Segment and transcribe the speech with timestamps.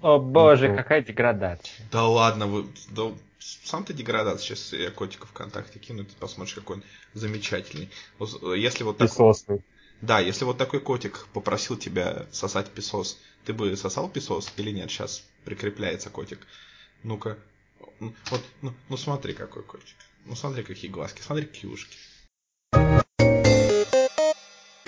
[0.00, 1.86] О боже, какая деградация.
[1.90, 4.54] Да ладно, вы, да, сам ты деградация.
[4.54, 6.82] Сейчас я котика ВКонтакте кину, ты посмотришь, какой он
[7.14, 7.90] замечательный.
[8.56, 9.34] Если вот такой...
[10.00, 14.90] Да, если вот такой котик попросил тебя сосать песос, ты бы сосал песос или нет?
[14.90, 16.46] Сейчас прикрепляется котик.
[17.02, 17.36] Ну-ка.
[17.98, 19.96] Вот, ну, ну смотри, какой котик.
[20.24, 21.96] Ну смотри, какие глазки, смотри, какие ушки.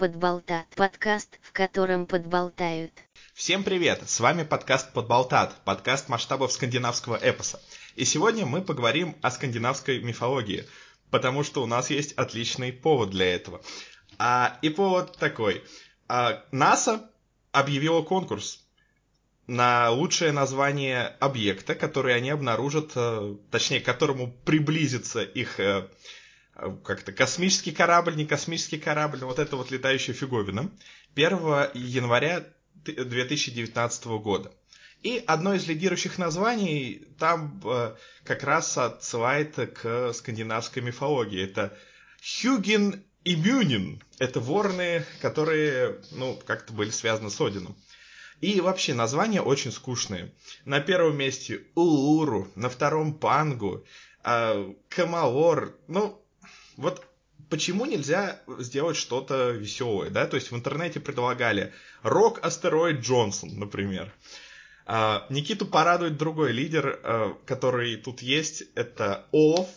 [0.00, 0.66] Подболтат.
[0.76, 2.90] Подкаст, в котором подболтают.
[3.34, 4.08] Всем привет!
[4.08, 7.60] С вами подкаст Подболтат, подкаст масштабов скандинавского эпоса.
[7.96, 10.64] И сегодня мы поговорим о скандинавской мифологии,
[11.10, 13.60] потому что у нас есть отличный повод для этого.
[14.16, 15.62] А, и повод такой.
[16.08, 17.10] А, НАСА
[17.52, 18.64] объявила конкурс
[19.46, 25.88] на лучшее название объекта, который они обнаружат, э, точнее, к которому приблизится их э,
[26.84, 30.70] как-то космический корабль, не космический корабль, вот это вот летающая фиговина,
[31.14, 31.30] 1
[31.74, 32.46] января
[32.84, 34.52] 2019 года.
[35.02, 41.42] И одно из лидирующих названий там э, как раз отсылает к скандинавской мифологии.
[41.42, 41.77] Это
[42.22, 44.03] Хюген и Мюнин.
[44.19, 47.77] Это ворны, которые, ну, как-то были связаны с Одином.
[48.42, 50.34] И вообще названия очень скучные.
[50.66, 53.84] На первом месте Улуру, на втором Пангу,
[54.22, 55.78] э, Камаор.
[55.88, 56.22] Ну,
[56.81, 57.06] вот
[57.50, 60.27] почему нельзя сделать что-то веселое, да?
[60.27, 61.72] То есть в интернете предлагали
[62.03, 64.12] Рок Астероид Джонсон, например.
[64.87, 69.69] А, Никиту порадует другой лидер, а, который тут есть, это Олаф.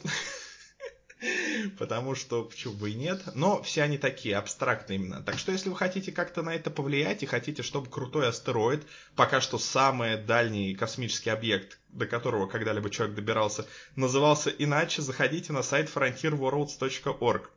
[1.77, 3.21] Потому что почему бы и нет.
[3.35, 5.21] Но все они такие, абстрактные именно.
[5.21, 8.83] Так что если вы хотите как-то на это повлиять и хотите, чтобы крутой астероид,
[9.15, 15.63] пока что самый дальний космический объект, до которого когда-либо человек добирался, назывался иначе, заходите на
[15.63, 17.49] сайт frontierworlds.org.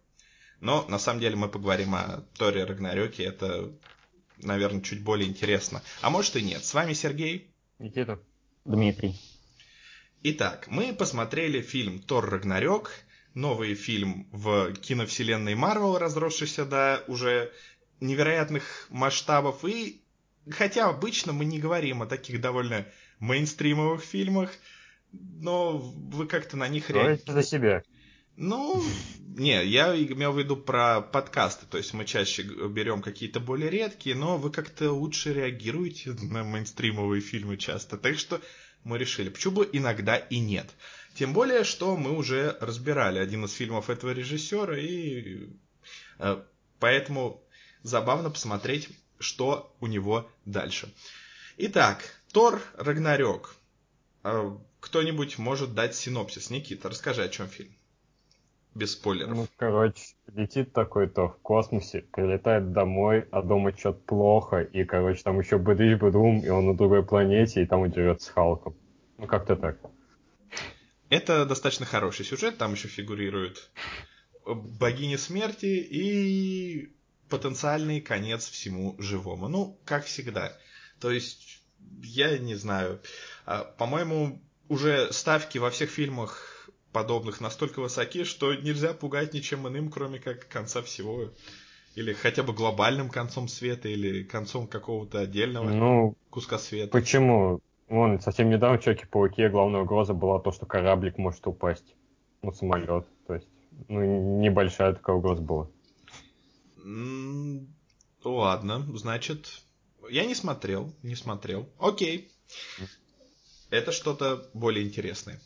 [0.61, 3.73] Но на самом деле мы поговорим о Торе Рагнарёке, это,
[4.39, 5.83] наверное, чуть более интересно.
[6.01, 6.65] А может и нет.
[6.65, 7.51] С вами Сергей.
[7.79, 8.19] Никита.
[8.65, 9.21] Дмитрий.
[10.23, 12.91] Итак, мы посмотрели фильм Тор Рагнарёк,
[13.37, 17.53] новый фильм в киновселенной Марвел, разросшийся до уже
[18.01, 19.65] невероятных масштабов.
[19.65, 20.01] И
[20.51, 22.87] хотя обычно мы не говорим о таких довольно
[23.21, 24.51] мейнстримовых фильмах,
[25.13, 27.33] но вы как-то на них реагируете.
[27.33, 27.83] за себя.
[28.37, 28.83] Ну,
[29.19, 34.17] не, я имел в виду про подкасты, то есть мы чаще берем какие-то более редкие,
[34.17, 38.41] но вы как-то лучше реагируете на мейнстримовые фильмы часто, так что
[38.85, 40.75] мы решили, почему бы иногда и нет.
[41.17, 45.49] Тем более, что мы уже разбирали один из фильмов этого режиссера, и
[46.19, 46.43] э,
[46.79, 47.43] поэтому
[47.83, 50.93] забавно посмотреть, что у него дальше.
[51.57, 52.03] Итак,
[52.35, 53.57] Тор Рагнарёк.
[54.25, 54.51] Э,
[54.81, 56.51] кто-нибудь может дать синопсис?
[56.51, 57.73] Никита, расскажи, о чем фильм.
[58.75, 59.35] Без спойлеров.
[59.35, 65.41] Ну, короче, летит такой-то в космосе, прилетает домой, а дома что-то плохо, и, короче, там
[65.41, 68.77] еще быдыш быдум, и он на другой планете, и там он живет с Халком.
[69.17, 69.79] Ну, как-то так.
[71.09, 73.71] Это достаточно хороший сюжет, там еще фигурирует
[74.45, 76.93] богиня смерти и
[77.29, 79.49] потенциальный конец всему живому.
[79.49, 80.57] Ну, как всегда.
[81.01, 81.63] То есть,
[82.03, 83.01] я не знаю.
[83.45, 89.91] А, по-моему, уже ставки во всех фильмах подобных настолько высоки, что нельзя пугать ничем иным,
[89.91, 91.33] кроме как конца всего.
[91.95, 96.89] Или хотя бы глобальным концом света, или концом какого-то отдельного ну, куска света.
[96.89, 97.61] Почему?
[97.89, 101.95] Вон, совсем недавно в Человеке-пауке главная угроза была то, что кораблик может упасть.
[102.43, 103.07] Ну, самолет.
[103.27, 103.49] То есть,
[103.89, 105.69] ну, небольшая такая угроза была.
[108.25, 109.63] Ладно, значит,
[110.11, 111.69] я не смотрел, не смотрел.
[111.79, 112.33] Окей.
[113.71, 115.41] Это что-то более интересное.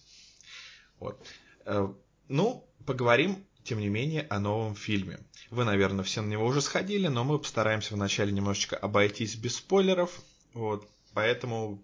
[0.98, 1.22] Вот.
[1.64, 1.88] Э,
[2.28, 5.20] ну, поговорим, тем не менее, о новом фильме.
[5.50, 10.20] Вы, наверное, все на него уже сходили, но мы постараемся вначале немножечко обойтись без спойлеров.
[10.52, 10.86] Вот.
[11.14, 11.82] Поэтому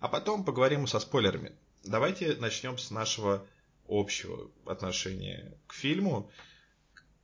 [0.00, 1.52] а потом поговорим со спойлерами.
[1.84, 3.46] Давайте начнем с нашего
[3.88, 6.30] общего отношения к фильму,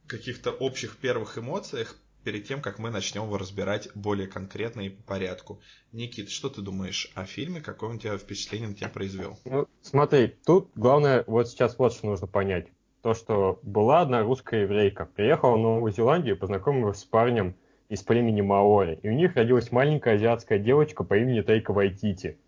[0.07, 5.03] каких-то общих первых эмоциях, перед тем, как мы начнем его разбирать более конкретно и по
[5.03, 5.61] порядку.
[5.93, 7.61] Никит, что ты думаешь о фильме?
[7.61, 9.39] Какое он тебя впечатление на тебя произвел?
[9.45, 12.69] Ну, смотри, тут главное вот сейчас вот что нужно понять.
[13.03, 17.57] То, что была одна русская еврейка, приехала в Новую Зеландию познакомилась с парнем
[17.89, 19.01] из племени Маори.
[19.03, 22.39] И у них родилась маленькая азиатская девочка по имени Тейка Вайтити.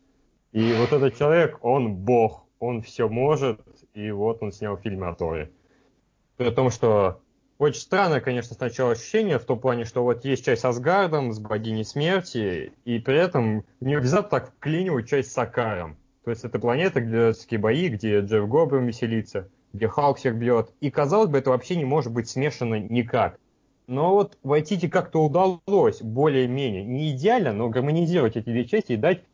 [0.55, 3.61] И вот этот человек, он бог, он все может,
[3.93, 5.51] и вот он снял фильм о Торе.
[6.37, 7.21] При том, что
[7.59, 11.41] очень странное, конечно, сначала ощущение в том плане, что вот есть часть с Асгардом, с
[11.41, 15.97] богиней смерти, и при этом не обязательно так вклинивать часть с Сакаром.
[16.23, 20.71] То есть это планета, где такие бои, где Джефф Гоблин веселится, где Халк всех бьет.
[20.81, 23.41] И, казалось бы, это вообще не может быть смешано никак.
[23.89, 29.25] Но вот Вайтити как-то удалось более-менее, не идеально, но гармонизировать эти две части и дать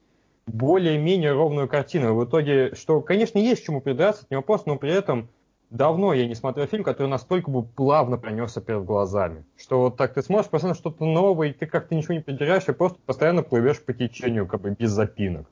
[0.52, 2.14] более-менее ровную картину.
[2.14, 5.28] В итоге, что, конечно, есть чему придраться, не вопрос, но при этом
[5.70, 9.44] давно я не смотрел фильм, который настолько бы плавно пронесся перед глазами.
[9.56, 12.72] Что вот так ты смотришь постоянно что-то новое, и ты как-то ничего не придираешь, и
[12.72, 15.46] просто постоянно плывешь по течению, как бы без запинок.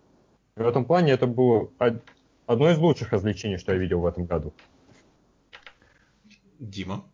[0.56, 1.68] И в этом плане это было
[2.46, 4.52] одно из лучших развлечений, что я видел в этом году.
[6.58, 7.04] Дима?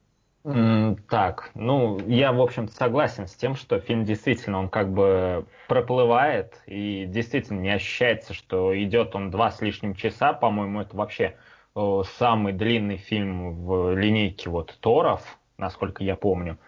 [1.08, 6.60] Так, ну, я, в общем согласен с тем, что фильм действительно, он как бы проплывает,
[6.66, 11.36] и действительно не ощущается, что идет он два с лишним часа, по-моему, это вообще
[12.18, 16.58] самый длинный фильм в линейке вот Торов, насколько я помню.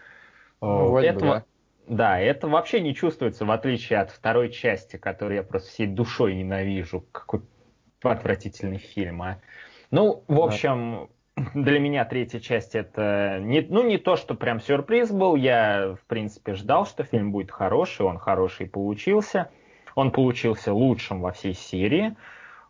[0.59, 1.45] Ну, Этого,
[1.87, 1.95] да.
[1.95, 6.33] да, это вообще не чувствуется, в отличие от второй части, которую я просто всей душой
[6.33, 7.05] ненавижу.
[7.11, 7.41] Какой
[8.01, 9.37] отвратительный фильм, а.
[9.91, 11.09] Ну, в общем,
[11.53, 15.35] для меня третья часть это не, ну, не то, что прям сюрприз был.
[15.35, 18.05] Я, в принципе, ждал, что фильм будет хороший.
[18.05, 19.49] Он хороший получился.
[19.95, 22.15] Он получился лучшим во всей серии.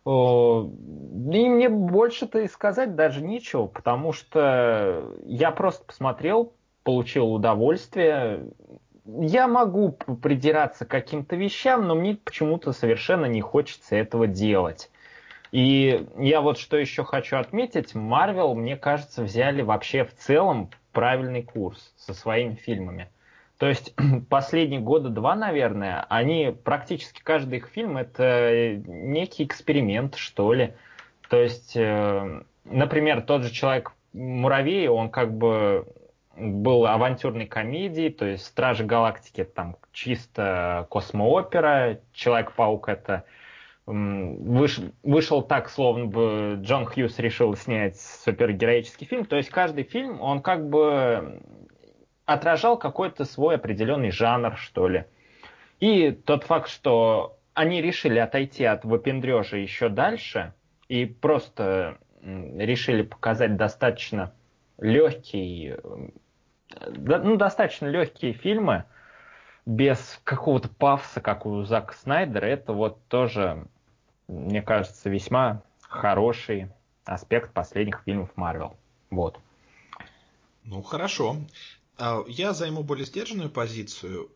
[0.06, 8.46] И мне больше-то и сказать даже нечего, потому что я просто посмотрел, получил удовольствие.
[9.04, 9.92] Я могу
[10.22, 14.90] придираться к каким-то вещам, но мне почему-то совершенно не хочется этого делать.
[15.50, 21.42] И я вот что еще хочу отметить, Марвел, мне кажется, взяли вообще в целом правильный
[21.42, 23.08] курс со своими фильмами.
[23.58, 23.94] То есть
[24.28, 30.74] последние года два, наверное, они практически каждый их фильм это некий эксперимент, что ли.
[31.28, 35.86] То есть, э, например, тот же человек Муравей, он как бы
[36.36, 43.24] был авантюрной комедией, то есть Стражи Галактики там чисто космоопера, Человек-паук это
[43.88, 49.24] выш, вышел так, словно бы Джон Хьюз решил снять супергероический фильм.
[49.24, 51.40] То есть каждый фильм, он как бы
[52.26, 55.06] отражал какой-то свой определенный жанр, что ли.
[55.80, 60.52] И тот факт, что они решили отойти от выпендрежа еще дальше
[60.88, 64.34] и просто решили показать достаточно
[64.76, 65.76] легкий,
[66.76, 68.84] ну, достаточно легкие фильмы,
[69.64, 73.66] без какого-то пафса, как у Зака Снайдера, это вот тоже
[74.28, 76.70] мне кажется, весьма хороший
[77.04, 78.76] аспект последних фильмов Марвел.
[79.10, 79.40] Вот.
[80.64, 81.38] Ну, хорошо.
[81.96, 84.30] А, я займу более сдержанную позицию.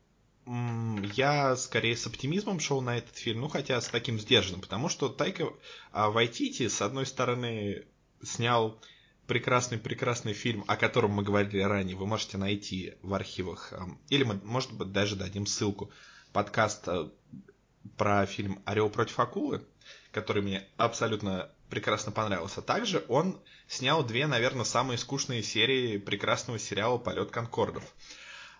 [0.46, 5.08] Я скорее с оптимизмом шел на этот фильм, ну хотя с таким сдержанным, потому что
[5.08, 5.52] Тайка
[5.92, 7.84] Вайтити, с одной стороны,
[8.24, 8.80] снял
[9.28, 13.72] прекрасный-прекрасный фильм, о котором мы говорили ранее, вы можете найти в архивах,
[14.08, 15.92] или мы, может быть, даже дадим ссылку,
[16.32, 17.08] подкаст э,
[17.96, 19.64] про фильм «Орел против акулы»,
[20.12, 22.62] который мне абсолютно прекрасно понравился.
[22.62, 27.85] Также он снял две, наверное, самые скучные серии прекрасного сериала «Полет Конкордов».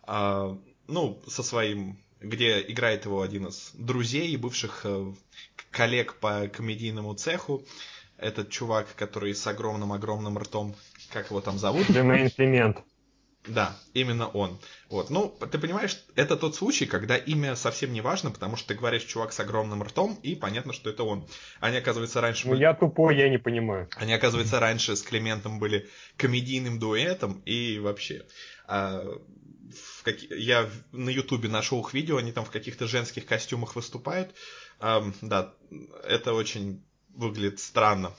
[0.05, 0.59] А,
[0.89, 5.13] ну, со своим где играет его один из друзей и бывших э,
[5.71, 7.63] коллег по комедийному цеху.
[8.17, 10.77] Этот чувак, который с огромным-огромным ртом,
[11.13, 11.91] как его там зовут?
[11.91, 12.79] Джемейн Климент.
[13.47, 14.61] Да, именно он.
[14.89, 15.11] Вот.
[15.11, 19.03] Ну, ты понимаешь, это тот случай, когда имя совсем не важно, потому что ты говоришь
[19.05, 21.27] чувак с огромным ртом, и понятно, что это он.
[21.59, 22.47] Они, оказывается, раньше...
[22.47, 22.63] Ну, были...
[22.63, 23.89] я тупой, я не понимаю.
[23.97, 28.25] Они, оказывается, раньше с Климентом были комедийным дуэтом, и вообще...
[28.69, 29.05] А,
[29.73, 30.23] в как...
[30.23, 34.33] Я на Ютубе нашел их видео, они там в каких-то женских костюмах выступают.
[34.79, 35.53] А, да,
[36.05, 36.85] это очень
[37.15, 38.13] выглядит странно.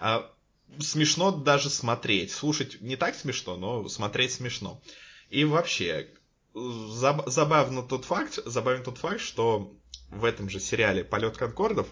[0.00, 0.31] А,
[0.80, 2.32] смешно даже смотреть.
[2.32, 4.82] Слушать не так смешно, но смотреть смешно.
[5.28, 6.10] И вообще,
[6.54, 9.76] заб, забавно тот факт, забавен тот факт, что
[10.10, 11.88] в этом же сериале «Полет Конкордов»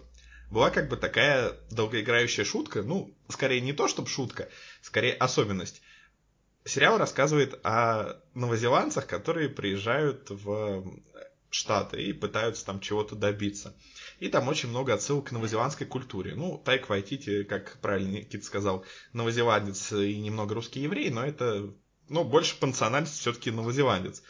[0.51, 4.49] была как бы такая долгоиграющая шутка, ну, скорее не то, чтобы шутка,
[4.83, 5.81] скорее особенность.
[6.65, 11.01] Сериал рассказывает о новозеландцах, которые приезжают в
[11.51, 13.75] Штаты и пытаются там чего-то добиться.
[14.21, 16.35] И там очень много отсылок к новозеландской культуре.
[16.35, 18.85] Ну, Тайк Вайтити, как правильно Никита сказал,
[19.15, 21.73] новозеландец и немного русский еврей, но это,
[22.09, 24.23] ну, больше по национальности все-таки новозеландец.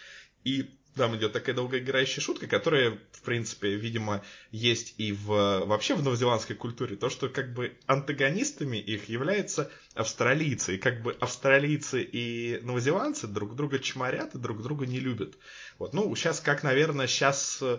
[0.44, 6.02] И там идет такая долгоиграющая шутка, которая, в принципе, видимо, есть и в, вообще в
[6.02, 6.97] новозеландской культуре.
[6.97, 10.76] То, что как бы антагонистами их являются австралийцы.
[10.76, 15.37] И как бы австралийцы и новозеландцы друг друга чморят и друг друга не любят.
[15.78, 17.78] Вот, ну, сейчас, как, наверное, сейчас э,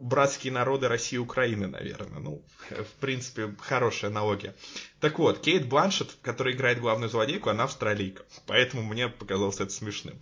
[0.00, 2.20] братские народы России и Украины, наверное.
[2.20, 4.54] Ну, в принципе, хорошая аналогия.
[5.00, 8.24] Так вот, Кейт Бланшет, которая играет главную злодейку, она австралийка.
[8.46, 10.20] Поэтому мне показалось это смешным.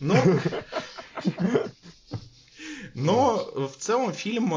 [0.00, 0.22] Но,
[2.94, 4.54] но в целом фильм...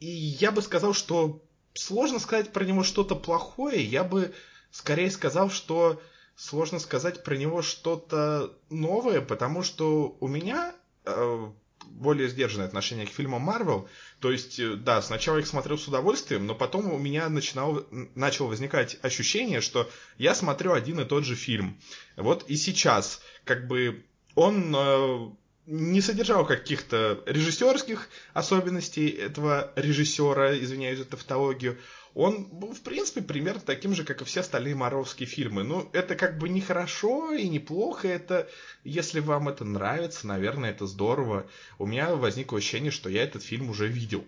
[0.00, 3.82] И я бы сказал, что сложно сказать про него что-то плохое.
[3.82, 4.34] Я бы
[4.70, 6.02] скорее сказал, что
[6.36, 11.50] сложно сказать про него что-то новое, потому что у меня э,
[11.90, 13.88] более сдержанное отношение к фильмам Марвел.
[14.20, 17.86] То есть, э, да, сначала я их смотрел с удовольствием, но потом у меня начинало,
[18.14, 21.78] начало возникать ощущение, что я смотрю один и тот же фильм.
[22.16, 25.30] Вот и сейчас, как бы, он э,
[25.66, 31.78] не содержал каких-то режиссерских особенностей этого режиссера, извиняюсь за тавтологию.
[32.14, 35.64] Он был, в принципе, примерно таким же, как и все остальные Маровские фильмы.
[35.64, 38.06] Ну, это как бы не хорошо и не плохо.
[38.06, 38.48] Это,
[38.84, 41.46] если вам это нравится, наверное, это здорово.
[41.78, 44.24] У меня возникло ощущение, что я этот фильм уже видел.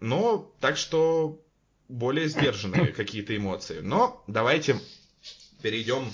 [0.00, 1.42] Но, так что,
[1.88, 3.80] более сдержанные какие-то эмоции.
[3.80, 4.78] Но давайте
[5.60, 6.12] перейдем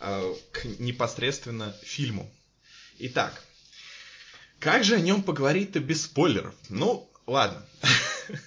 [0.00, 2.30] э, к непосредственно фильму.
[2.98, 3.42] Итак,
[4.58, 6.54] как же о нем поговорить-то без спойлеров?
[6.68, 7.64] Ну, ладно.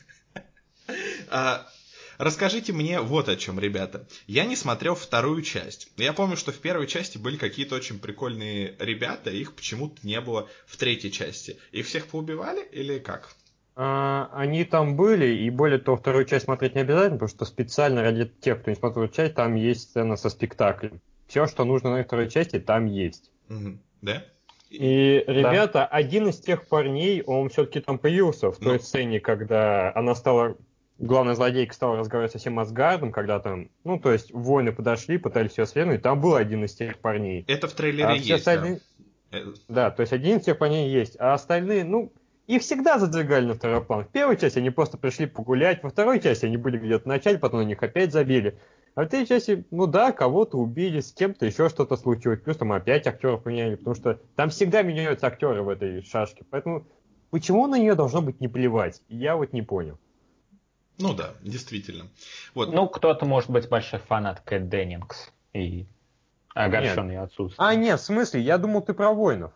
[1.32, 1.70] А,
[2.18, 4.08] расскажите мне вот о чем, ребята.
[4.26, 5.92] Я не смотрел вторую часть.
[5.98, 10.50] Я помню, что в первой части были какие-то очень прикольные ребята, их почему-то не было
[10.66, 11.60] в третьей части.
[11.72, 13.36] Их всех поубивали или как?
[13.76, 18.02] А, они там были, и более того, вторую часть смотреть не обязательно, потому что специально
[18.02, 21.02] ради тех, кто не смотрел часть, там есть сцена со спектаклем.
[21.28, 23.30] Все, что нужно на второй части, там есть.
[23.50, 23.78] Угу.
[24.02, 24.26] Да?
[24.70, 25.86] И, ребята, да.
[25.88, 28.80] один из тех парней, он все-таки там появился в той ну.
[28.80, 30.58] сцене, когда она стала,
[31.00, 35.58] главная злодейка стала разговаривать со всем Асгардом, когда там, ну, то есть воины подошли, пытались
[35.58, 37.46] ее свергнуть, там был один из тех парней.
[37.48, 38.82] Это в трейлере а есть, остальные...
[39.32, 39.40] да.
[39.68, 42.12] Да, то есть один из тех парней есть, а остальные, ну,
[42.50, 44.06] их всегда задвигали на второй план.
[44.06, 47.62] В первой части они просто пришли погулять, во второй части они были где-то начать, потом
[47.62, 48.58] на них опять забили.
[49.00, 52.42] А в третьей части, ну да, кого-то убили, с кем-то еще что-то случилось.
[52.42, 56.44] Плюс там опять актеров поменяли, потому что там всегда меняются актеры в этой шашке.
[56.50, 56.86] Поэтому
[57.30, 59.02] почему на нее должно быть не плевать?
[59.08, 59.98] Я вот не понял.
[60.98, 62.08] Ну да, действительно.
[62.54, 62.74] Вот.
[62.74, 65.88] Ну, кто-то может быть большой фанат Кэт Деннингс и
[66.54, 67.66] огорченный отсутствием.
[67.66, 69.54] А, нет, в смысле, я думал, ты про воинов.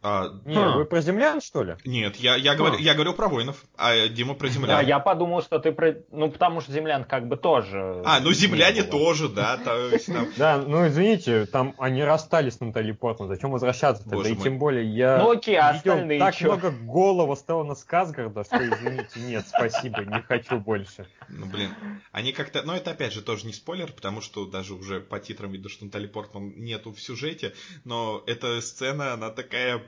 [0.00, 0.76] А, не, а.
[0.76, 1.76] вы про землян, что ли?
[1.84, 2.54] Нет, я, я, а.
[2.54, 4.76] говорю, я говорю про воинов, а Дима про землян.
[4.76, 5.96] Да, я подумал, что ты про...
[6.12, 8.02] Ну, потому что землян как бы тоже...
[8.04, 9.56] А, ну земляне тоже, да.
[9.56, 10.28] То есть, там...
[10.36, 14.22] Да, ну извините, там они расстались с Натали Портман, зачем возвращаться-то?
[14.22, 16.52] Да и тем более я ну, окей, видел так чё?
[16.52, 21.08] много голого Стеллана Сказгарда, что извините, нет, спасибо, не хочу больше.
[21.28, 21.70] Ну, блин,
[22.12, 22.62] они как-то...
[22.62, 25.86] Ну, это опять же тоже не спойлер, потому что даже уже по титрам видно, что
[25.86, 27.52] Натали Портман нету в сюжете,
[27.84, 29.82] но эта сцена, она такая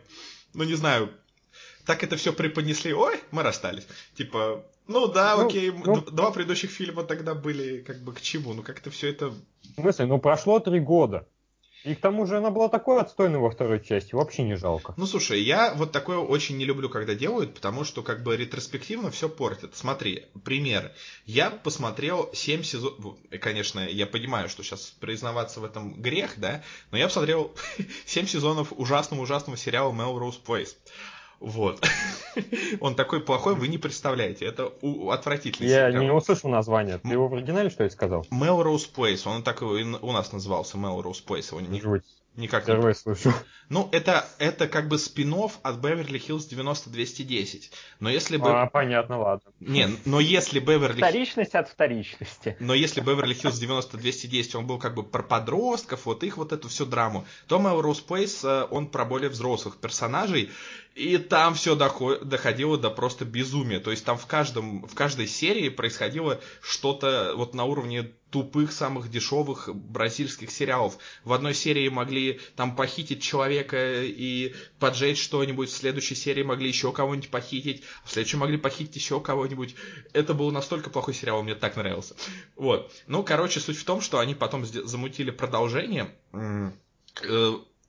[0.55, 1.11] ну не знаю,
[1.87, 3.87] так это все преподнесли, ой, мы расстались.
[4.15, 8.55] Типа, ну да, ну, окей, ну, два предыдущих фильма тогда были как бы к чему,
[8.55, 9.31] ну как-то все это...
[9.77, 11.27] В смысле, ну прошло три года.
[11.85, 14.93] И к тому же она была такой отстойной во второй части, вообще не жалко.
[14.97, 19.11] Ну слушай, я вот такое очень не люблю, когда делают, потому что как бы ретроспективно
[19.11, 19.75] все портит.
[19.75, 20.93] Смотри, пример.
[21.25, 26.99] Я посмотрел 7 сезонов, конечно, я понимаю, что сейчас признаваться в этом грех, да, но
[26.99, 27.55] я посмотрел
[28.07, 30.77] 7 сезонов ужасного-ужасного сериала Melrose Place.
[31.41, 31.83] Вот.
[32.81, 34.45] Он такой плохой, вы не представляете.
[34.45, 34.73] Это
[35.11, 36.03] отвратительный Я сериал.
[36.05, 36.99] не услышал название.
[36.99, 38.27] Ты его в оригинале, что ли, сказал?
[38.31, 39.23] Melrose Place.
[39.27, 41.49] Он так у нас назывался, Melrose Place.
[41.51, 41.81] Его не...
[41.81, 42.05] Жуть.
[42.37, 42.95] Никак Впервые не...
[42.95, 43.33] слышу.
[43.71, 47.71] Ну, это, это как бы спин от Beverly Hills 90-210.
[48.01, 48.51] Но если бы...
[48.51, 49.53] А, понятно, ладно.
[49.61, 50.97] Не, но если Beverly...
[50.97, 52.57] Вторичность от вторичности.
[52.59, 56.67] Но если Beverly Hills 90-210, он был как бы про подростков, вот их вот эту
[56.67, 60.51] всю драму, то Melrose Place, э, он про более взрослых персонажей,
[60.95, 63.81] и там все доходило до просто безумия.
[63.81, 69.11] То есть там в, каждом, в каждой серии происходило что-то вот на уровне тупых, самых
[69.11, 70.99] дешевых бразильских сериалов.
[71.25, 76.93] В одной серии могли там похитить человека и поджечь что-нибудь, в следующей серии могли еще
[76.93, 79.75] кого-нибудь похитить, в следующей могли похитить еще кого-нибудь.
[80.13, 82.15] Это был настолько плохой сериал, мне так нравился.
[82.57, 82.93] Вот.
[83.07, 86.71] Ну, короче, суть в том, что они потом замутили продолжение э,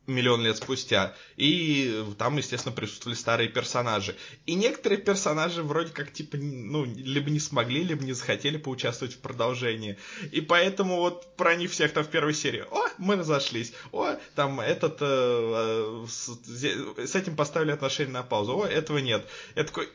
[0.08, 1.14] миллион лет спустя.
[1.38, 4.16] И там, естественно, присутствовали старые персонажи.
[4.46, 9.20] И некоторые персонажи вроде как, типа, ну, либо не смогли, либо не захотели поучаствовать в
[9.20, 9.98] продолжении.
[10.32, 12.66] И поэтому вот про них всех там в первой серии.
[12.72, 13.74] О, мы разошлись.
[13.92, 14.98] О, там этот...
[15.02, 16.30] Э, э, с,
[17.10, 18.60] с этим поставили отношения на паузу.
[18.60, 19.26] О, этого нет.
[19.56, 19.90] Я такой...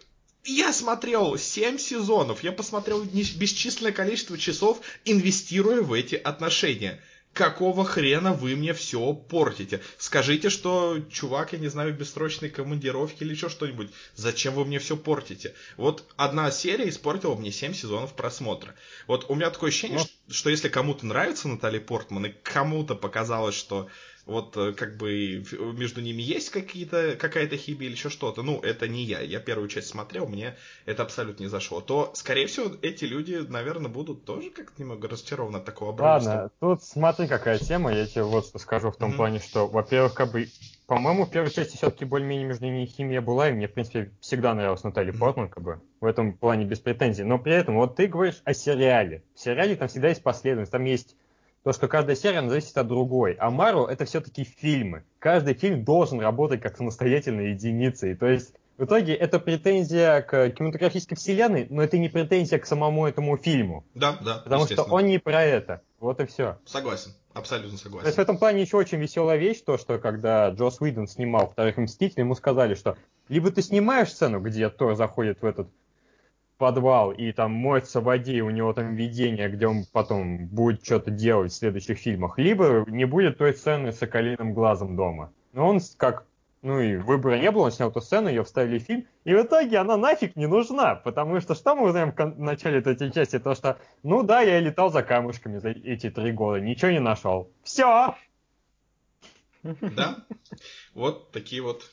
[0.48, 7.02] Я смотрел 7 сезонов, я посмотрел бесчисленное количество часов, инвестируя в эти отношения
[7.36, 9.82] какого хрена вы мне все портите?
[9.98, 13.90] Скажите, что чувак, я не знаю, в бессрочной командировке или еще что-нибудь.
[14.14, 15.54] Зачем вы мне все портите?
[15.76, 18.74] Вот одна серия испортила мне 7 сезонов просмотра.
[19.06, 20.04] Вот у меня такое ощущение, Но...
[20.04, 20.32] Ну.
[20.32, 23.88] что, что если кому-то нравится Натали Портман и кому-то показалось, что
[24.26, 25.44] вот э, как бы
[25.76, 29.68] между ними есть какие-то, какая-то химия или еще что-то, ну, это не я, я первую
[29.68, 34.50] часть смотрел, мне это абсолютно не зашло, то, скорее всего, эти люди, наверное, будут тоже
[34.50, 36.08] как-то немного разочарованы от такого обрыва.
[36.08, 39.16] Ладно, тут смотри, какая тема, я тебе вот что скажу в том mm-hmm.
[39.16, 40.48] плане, что, во-первых, как бы
[40.86, 44.54] по-моему, в первой части все-таки более-менее между ними химия была, и мне, в принципе, всегда
[44.54, 47.24] нравилась Наталья Портман, как бы, в этом плане без претензий.
[47.24, 49.24] Но при этом, вот ты говоришь о сериале.
[49.34, 51.16] В сериале там всегда есть последовательность, там есть
[51.66, 53.32] то, что каждая серия она зависит от другой.
[53.40, 55.02] А Марвел это все-таки фильмы.
[55.18, 58.06] Каждый фильм должен работать как самостоятельная единица.
[58.06, 62.66] И то есть в итоге это претензия к кинематографической вселенной, но это не претензия к
[62.66, 63.84] самому этому фильму.
[63.96, 64.42] Да, да.
[64.44, 65.82] Потому что он не про это.
[65.98, 66.56] Вот и все.
[66.66, 67.10] Согласен.
[67.34, 68.02] Абсолютно согласен.
[68.02, 71.48] То есть в этом плане еще очень веселая вещь, то, что когда Джос Уидон снимал
[71.48, 72.96] «Вторых Мстителей», ему сказали, что
[73.28, 75.66] либо ты снимаешь сцену, где Тор заходит в этот
[76.58, 80.84] подвал и там моется в воде, и у него там видение, где он потом будет
[80.84, 85.32] что-то делать в следующих фильмах, либо не будет той сцены с соколиным глазом дома.
[85.52, 86.26] Но он как
[86.66, 89.42] ну и выбора не было, он снял эту сцену, ее вставили в фильм, и в
[89.42, 93.54] итоге она нафиг не нужна, потому что что мы узнаем в начале этой части, то
[93.54, 97.52] что, ну да, я летал за камушками за эти три года, ничего не нашел.
[97.62, 98.16] Все!
[99.62, 100.24] Да,
[100.94, 101.88] вот такие вот,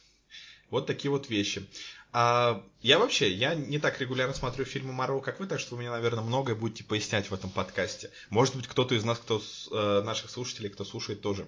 [0.71, 1.67] вот такие вот вещи.
[2.15, 5.81] А, я вообще, я не так регулярно смотрю фильмы Марвел, как вы, так что вы
[5.81, 8.11] мне, наверное, многое будете пояснять в этом подкасте.
[8.29, 9.41] Может быть, кто-то из нас, кто
[9.71, 11.47] э, наших слушателей, кто слушает, тоже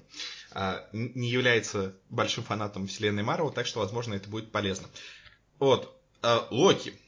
[0.55, 4.87] э, не является большим фанатом вселенной Марвел, так что, возможно, это будет полезно.
[5.59, 6.99] Вот, э, Локи.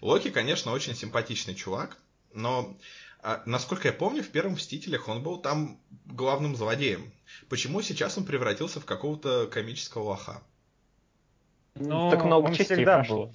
[0.00, 1.98] Локи, конечно, очень симпатичный чувак,
[2.32, 2.78] но,
[3.24, 7.12] э, насколько я помню, в первом «Мстителях» он был там главным злодеем.
[7.48, 10.40] Почему сейчас он превратился в какого-то комического лоха?
[11.74, 13.26] Ну, так много он частей всегда прошло.
[13.26, 13.32] был.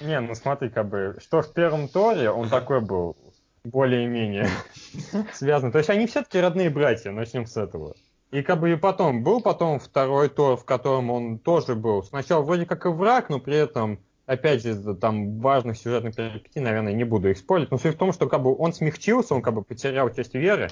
[0.00, 3.16] Не, ну смотри, как бы, что в первом Торе он такой был,
[3.64, 4.48] более-менее
[5.32, 5.72] связан.
[5.72, 7.94] То есть они все-таки родные братья, начнем с этого.
[8.30, 12.02] И как бы и потом, был потом второй Тор, в котором он тоже был.
[12.02, 16.92] Сначала вроде как и враг, но при этом, опять же, там важных сюжетных перипетий, наверное,
[16.92, 17.70] не буду их спорить.
[17.70, 20.70] Но суть в том, что как бы он смягчился, он как бы потерял часть веры,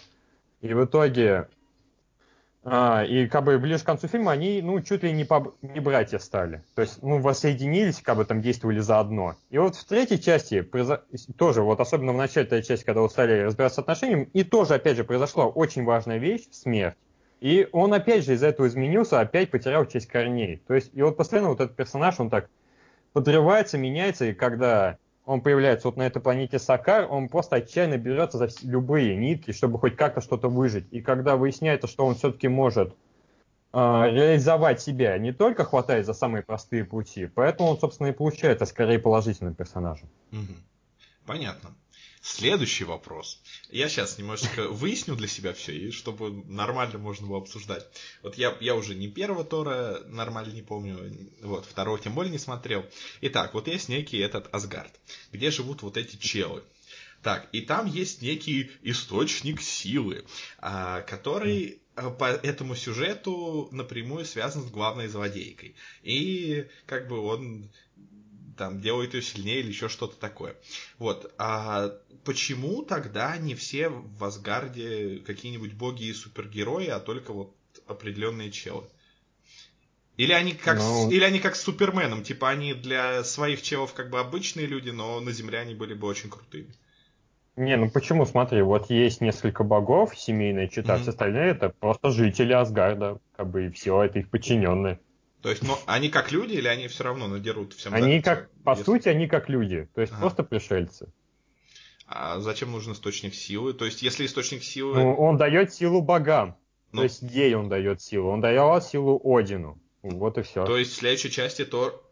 [0.60, 1.48] и в итоге
[2.66, 5.80] а, и как бы ближе к концу фильма они, ну, чуть ли не, по, не
[5.80, 6.62] братья стали.
[6.74, 9.36] То есть, ну, воссоединились, как бы там действовали заодно.
[9.50, 10.66] И вот в третьей части
[11.36, 14.74] тоже, вот особенно в начале этой части, когда вот стали разбираться с отношениями, и тоже,
[14.74, 16.96] опять же, произошла очень важная вещь, смерть.
[17.40, 20.62] И он, опять же, из-за этого изменился, опять потерял часть корней.
[20.66, 22.48] То есть, и вот постоянно вот этот персонаж, он так
[23.12, 28.38] подрывается, меняется, и когда он появляется вот на этой планете Сакар, он просто отчаянно берется
[28.38, 30.86] за любые нитки, чтобы хоть как-то что-то выжить.
[30.90, 32.94] И когда выясняется, что он все-таки может
[33.72, 38.66] э, реализовать себя, не только хватает за самые простые пути, поэтому он, собственно, и получается
[38.66, 40.08] скорее положительным персонажем.
[40.32, 40.54] Угу.
[41.26, 41.70] Понятно.
[42.26, 43.38] Следующий вопрос.
[43.68, 47.86] Я сейчас немножечко выясню для себя все, и чтобы нормально можно было обсуждать.
[48.22, 52.38] Вот я, я уже не первого Тора нормально не помню, вот, второго тем более не
[52.38, 52.86] смотрел.
[53.20, 54.90] Итак, вот есть некий этот Асгард,
[55.32, 56.64] где живут вот эти челы.
[57.22, 60.24] Так, и там есть некий источник силы,
[60.60, 65.74] а, который а, по этому сюжету напрямую связан с главной злодейкой.
[66.02, 67.68] И как бы он
[68.56, 70.56] там делает ее сильнее или еще что-то такое.
[70.98, 71.32] Вот.
[71.38, 71.92] А
[72.24, 77.54] почему тогда не все в Асгарде какие-нибудь боги и супергерои, а только вот
[77.86, 78.84] определенные челы?
[80.16, 81.08] Или они как, ну...
[81.08, 84.90] с, или они как с Суперменом, типа они для своих челов как бы обычные люди,
[84.90, 86.72] но на Земле они были бы очень крутыми.
[87.56, 88.24] Не, ну почему?
[88.26, 91.02] Смотри, вот есть несколько богов, семейные чита, mm-hmm.
[91.02, 94.98] все остальные это просто жители Асгарда, как бы и все, это их подчиненные.
[95.44, 97.92] То есть, ну, они как люди или они все равно надерут всем?
[97.92, 98.84] Они как, по если...
[98.84, 100.22] сути, они как люди, то есть ага.
[100.22, 101.12] просто пришельцы.
[102.06, 103.74] А зачем нужен источник силы?
[103.74, 104.94] То есть, если источник силы...
[104.94, 106.56] Ну, он дает силу богам.
[106.92, 107.00] Ну...
[107.00, 108.30] То есть, ей он дает силу.
[108.30, 109.78] Он дает силу Одину.
[110.00, 110.64] Вот и все.
[110.64, 112.02] То есть, в следующей части то...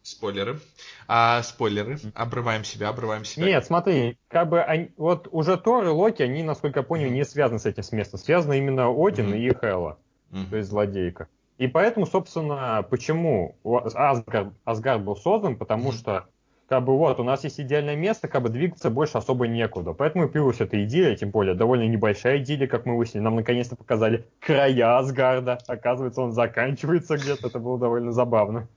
[0.00, 0.58] Спойлеры.
[1.06, 1.98] А, спойлеры.
[2.14, 3.44] Обрываем себя, обрываем себя.
[3.44, 7.26] Нет, смотри, как бы они, вот уже Тор и Локи, они, насколько я понял, не
[7.26, 8.18] связаны с этим с местом.
[8.18, 9.38] Связаны именно Один mm-hmm.
[9.38, 9.98] и Хела.
[10.30, 10.48] Mm-hmm.
[10.48, 11.28] То есть злодейка.
[11.58, 16.26] И поэтому, собственно, почему Асгард, Асгард был создан, потому что
[16.68, 19.94] как бы вот, у нас есть идеальное место, как бы двигаться больше особо некуда.
[19.94, 23.24] Поэтому и появилась эта идея, тем более довольно небольшая идея, как мы выяснили.
[23.24, 25.58] Нам наконец-то показали края Асгарда.
[25.66, 27.48] Оказывается, он заканчивается где-то.
[27.48, 28.68] Это было довольно забавно.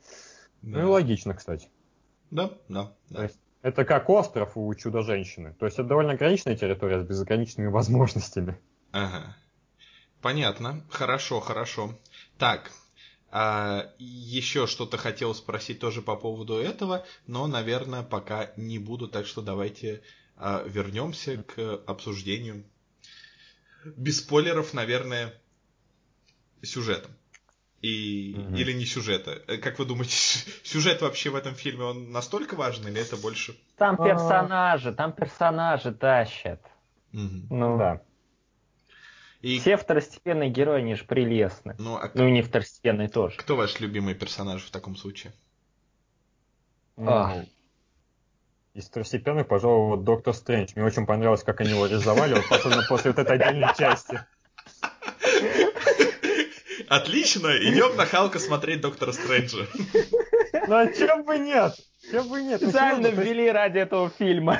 [0.62, 0.80] Да.
[0.80, 1.68] Ну и логично, кстати.
[2.32, 3.18] Да, да, да.
[3.18, 5.54] То есть, это как остров у Чудо-женщины.
[5.60, 8.58] То есть это довольно ограниченная территория с безограниченными возможностями.
[8.94, 9.36] Ага.
[10.22, 10.82] Понятно.
[10.90, 11.92] Хорошо, хорошо.
[12.42, 12.72] Так,
[13.30, 19.28] а, еще что-то хотел спросить тоже по поводу этого, но, наверное, пока не буду, так
[19.28, 20.02] что давайте
[20.38, 22.64] а, вернемся к обсуждению.
[23.86, 25.40] Без спойлеров, наверное,
[26.64, 27.12] сюжета.
[27.84, 28.56] И, угу.
[28.56, 29.40] Или не сюжета.
[29.46, 30.16] Э, как вы думаете,
[30.64, 33.56] сюжет вообще в этом фильме, он настолько важен или это больше...
[33.78, 36.60] Там персонажи, там персонажи тащат.
[37.14, 37.56] Угу.
[37.56, 38.02] Ну да.
[39.42, 39.60] И...
[39.60, 41.76] Все второстепенные герои, они же прелестны.
[41.80, 43.38] Ну, а Ну и не второстепенные тоже.
[43.38, 45.34] кто ваш любимый персонаж в таком случае?
[46.98, 47.44] А.
[48.74, 50.74] Из второстепенных, пожалуй, вот Доктор Стрэндж.
[50.76, 54.22] Мне очень понравилось, как они его рисовали, вот особенно после вот этой отдельной части.
[56.88, 59.66] Отлично, идем на Халка смотреть Доктора Стрэнджа.
[60.68, 61.74] Ну а чем бы нет?
[62.12, 62.62] Чем бы нет?
[62.62, 64.60] Ну, Специально ввели ради этого фильма.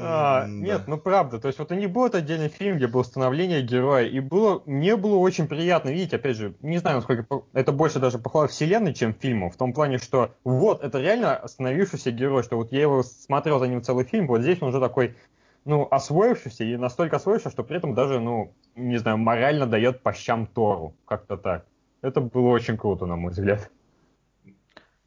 [0.00, 0.84] А, нет, да.
[0.86, 4.04] ну правда, то есть вот у них был этот отдельный фильм, где было становление героя,
[4.04, 8.18] и было, мне было очень приятно видеть, опять же, не знаю, насколько это больше даже
[8.18, 12.70] похвала вселенной, чем фильму, в том плане, что вот, это реально остановившийся герой, что вот
[12.70, 15.16] я его смотрел за ним целый фильм, вот здесь он уже такой,
[15.64, 20.12] ну, освоившийся, и настолько освоившийся, что при этом даже, ну, не знаю, морально дает по
[20.12, 21.66] щам Тору, как-то так.
[22.02, 23.70] Это было очень круто, на мой взгляд.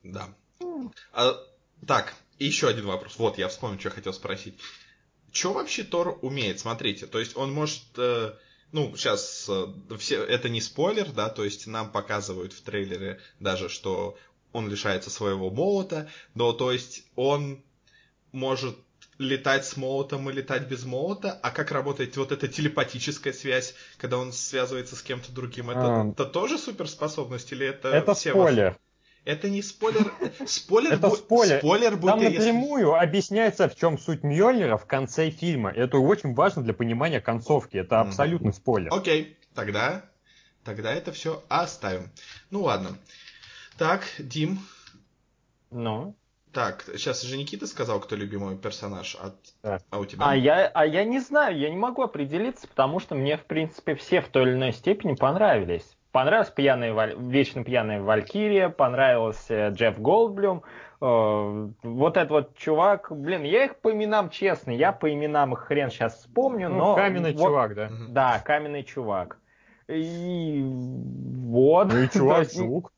[0.04, 0.24] Да.
[1.14, 1.34] А,
[1.88, 3.20] так, и еще один вопрос.
[3.20, 4.56] Вот, я вспомнил, что я хотел спросить.
[5.32, 6.60] Что вообще Тор умеет?
[6.60, 7.84] Смотрите, то есть он может...
[7.98, 8.34] э,
[8.72, 9.48] ну, сейчас
[10.00, 14.18] все, это не спойлер, да, то есть нам показывают в трейлере даже, что
[14.54, 17.62] он лишается своего молота, но то есть он
[18.32, 18.76] может
[19.20, 24.18] летать с молотом и летать без молота, а как работает вот эта телепатическая связь, когда
[24.18, 26.10] он связывается с кем-то другим, это, А.
[26.10, 28.78] это тоже суперспособность или это Это все ваши?
[29.24, 30.12] Это не спойлер.
[30.48, 31.60] Спойлер, Это бу- спойлер.
[31.60, 35.70] спойлер будет, Там если- напрямую объясняется, в чем суть Мьёльнира в конце фильма.
[35.72, 37.78] Это очень важно для понимания концовки.
[37.78, 38.08] Это Мгм.
[38.10, 38.92] абсолютный спойлер.
[38.94, 40.06] Окей, тогда,
[40.64, 42.10] тогда это все оставим.
[42.50, 42.98] Ну ладно.
[43.78, 44.60] Так, Дим.
[45.70, 46.16] Ну.
[46.52, 49.36] Так, сейчас же Никита сказал, кто любимый персонаж, от...
[49.64, 49.80] Да.
[49.90, 50.26] а у тебя?
[50.26, 53.96] А я, а я не знаю, я не могу определиться, потому что мне, в принципе,
[53.96, 55.86] все в той или иной степени понравились.
[56.12, 60.64] Понравилась пьяная, вечно пьяная Валькирия, понравился Джефф Голдблюм.
[61.00, 65.60] э, вот этот вот чувак, блин, я их по именам честно, я по именам их
[65.60, 66.96] хрен сейчас вспомню, Ну, но...
[66.96, 67.90] каменный вот- чувак, да.
[68.10, 69.38] Да, каменный чувак.
[69.88, 71.94] И вот.
[71.94, 72.92] Ну и То чувак есть, жук.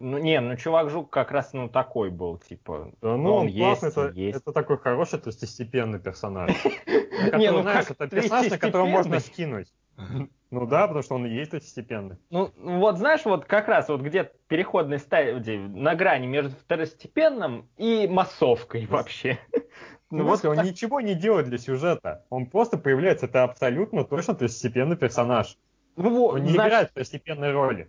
[0.00, 2.90] Ну, не, ну чувак жук как раз ну такой был, типа.
[3.00, 4.38] Да, ну, он он классный, есть, это, есть.
[4.38, 6.50] это такой хороший второстепенный персонаж.
[7.36, 9.72] Не, ну знаешь, это персонаж, на которого можно скинуть.
[9.96, 10.28] Ага.
[10.50, 12.16] Ну да, потому что он и есть второстепенный.
[12.30, 18.06] Ну, вот знаешь, вот как раз вот где переходной стадии на грани между второстепенным и
[18.06, 19.38] массовкой вообще.
[20.10, 22.24] Ну, Ну вот он так- ничего не делает для сюжета.
[22.30, 25.56] Он просто появляется, это абсолютно точно второстепенный персонаж.
[25.96, 27.88] ну, вот, Он не знаешь, играет второстепенной роли.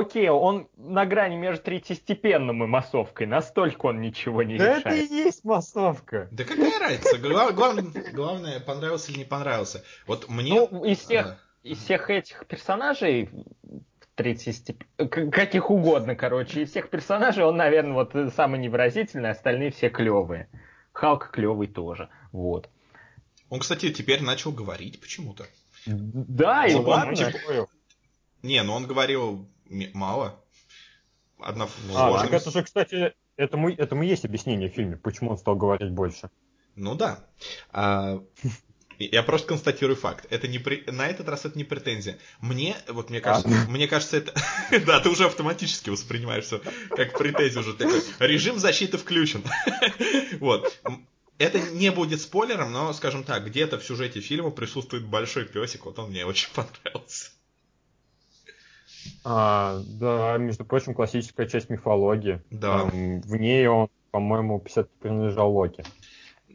[0.00, 4.92] Окей, он на грани между третьестепенным и массовкой, настолько он ничего не Да это и
[5.02, 5.10] решает.
[5.10, 6.28] есть массовка.
[6.30, 7.18] Да какая разница?
[7.18, 9.82] Гла- глав- Главное, понравился или не понравился.
[10.06, 10.68] Вот мне...
[10.70, 11.38] Ну, из всех, Ага.
[11.62, 13.30] из всех этих персонажей
[14.14, 14.84] третьестеп...
[14.96, 19.88] к- каких угодно, короче, из всех персонажей он, наверное, вот э, самый невыразительный, остальные все
[19.90, 20.48] клевые.
[20.92, 22.68] Халк клевый тоже, вот.
[23.50, 25.44] Он, кстати, теперь начал говорить почему-то.
[25.86, 27.14] Да, и Ну, он ладно.
[27.16, 27.68] типа-
[28.42, 30.40] Не, ну он говорил мало.
[31.38, 32.30] Одна А, сложность.
[32.30, 36.30] так это же, кстати, этому, этому есть объяснение в фильме, почему он стал говорить больше.
[36.76, 37.24] Ну да.
[37.72, 38.22] А,
[38.98, 40.26] я просто констатирую факт.
[40.30, 42.18] Это не при- На этот раз это не претензия.
[42.40, 44.34] Мне, вот мне кажется, мне кажется, это...
[44.86, 48.00] да, ты уже автоматически воспринимаешь все как претензию уже такой.
[48.20, 49.42] Режим защиты включен.
[50.40, 50.80] вот.
[51.38, 55.84] Это не будет спойлером, но, скажем так, где-то в сюжете фильма присутствует большой песик.
[55.84, 57.30] Вот он мне очень понравился.
[59.24, 62.42] А, да, между прочим, классическая часть мифологии.
[62.50, 62.80] Да.
[62.80, 65.84] Там в ней он, по-моему, 50 принадлежал Локи.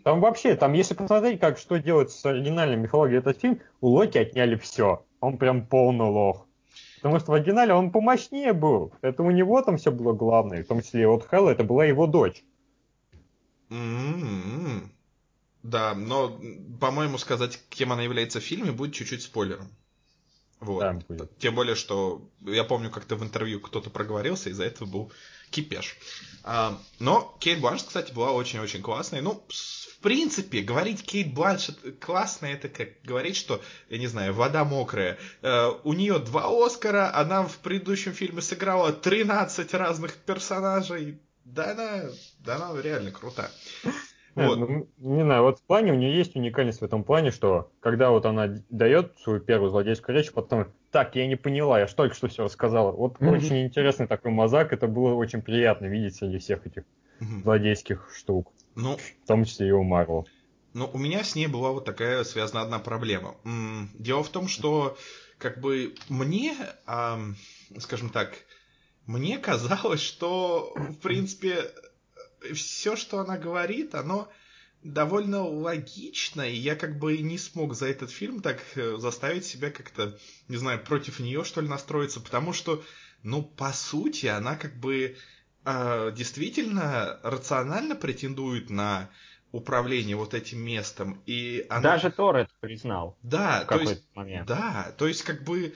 [0.04, 4.18] Там вообще, там если посмотреть, как что делать с оригинальной мифологией этот фильм, у Локи
[4.18, 5.04] отняли все.
[5.20, 6.46] Он прям полный лох.
[7.02, 8.94] Потому что в оригинале он помощнее был.
[9.02, 10.64] Это у него там все было главное.
[10.64, 12.44] В том числе и вот Хэлла, это была его дочь.
[13.70, 14.92] М-м-м.
[15.64, 16.40] Да, но,
[16.80, 19.68] по-моему, сказать, кем она является в фильме, будет чуть-чуть спойлером.
[20.60, 20.80] Вот.
[20.82, 21.38] Да, будет.
[21.38, 25.12] Тем более, что я помню, как-то в интервью кто-то проговорился, из-за этого был
[25.52, 25.98] кипеш.
[26.44, 29.22] А, но Кейт Бланш, кстати, была очень-очень классной.
[29.22, 31.70] Ну, в принципе, говорить Кейт Бланш
[32.00, 35.18] классная, это как говорить, что, я не знаю, вода мокрая.
[35.42, 41.20] Э, у нее два Оскара, она в предыдущем фильме сыграла 13 разных персонажей.
[41.46, 43.50] Да она, да она реально крута.
[44.40, 44.60] Нет, Вот.
[44.60, 48.10] ну, не знаю, вот в плане у нее есть уникальность в этом плане, что когда
[48.12, 52.16] вот она дает свою первую злодейскую речь, потом, так, я не поняла, я ж только
[52.16, 52.92] что все рассказала.
[52.92, 53.34] Вот Мгм.
[53.34, 56.84] очень интересный такой мазак, это было очень приятно видеть среди всех этих
[57.20, 57.44] Мгм.
[57.44, 60.28] злодейских штук, Ну, в том числе и у Марвел.
[60.74, 63.36] Ну, у меня с ней была вот такая связана одна проблема.
[63.94, 64.98] Дело в том, что
[65.38, 66.56] как бы мне,
[67.80, 68.34] скажем так,
[69.06, 71.72] мне казалось, что, в принципе,
[72.54, 74.30] все, что она говорит, оно
[74.84, 79.72] довольно логично, и я как бы не смог за этот фильм так э, заставить себя
[79.72, 82.82] как-то, не знаю, против нее, что ли, настроиться, потому что,
[83.24, 85.18] ну, по сути, она как бы
[85.66, 89.10] э, действительно рационально претендует на
[89.52, 91.82] управление вот этим местом, и она...
[91.82, 93.18] Даже Тор это признал.
[93.24, 94.48] Да, в то есть, момент.
[94.48, 95.74] да, то есть как бы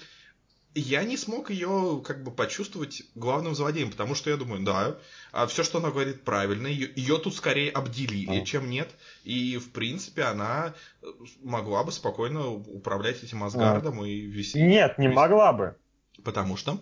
[0.75, 4.97] я не смог ее как бы почувствовать главным злодеем, потому что я думаю, да,
[5.31, 8.45] а все, что она говорит, правильно, ее, ее тут скорее обделили, А.
[8.45, 8.89] чем нет,
[9.23, 11.05] и в принципе она э,
[11.43, 14.61] могла бы спокойно управлять этим Асгардом и вести.
[14.61, 15.75] Нет, не вести- могла бы.
[16.23, 16.79] Потому что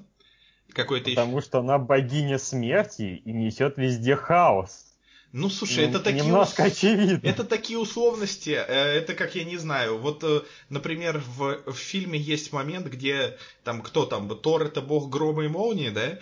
[0.74, 1.20] какой-то еще...
[1.20, 4.91] Потому что она богиня смерти и несет везде хаос.
[5.34, 6.26] Ну, слушай, это такие...
[6.26, 7.28] Немножко очевидно.
[7.28, 12.20] Это такие условности, э, это как я не знаю, вот, э, например, в, в фильме
[12.20, 16.20] есть момент, где там кто там, Тор это бог грома и молнии, да?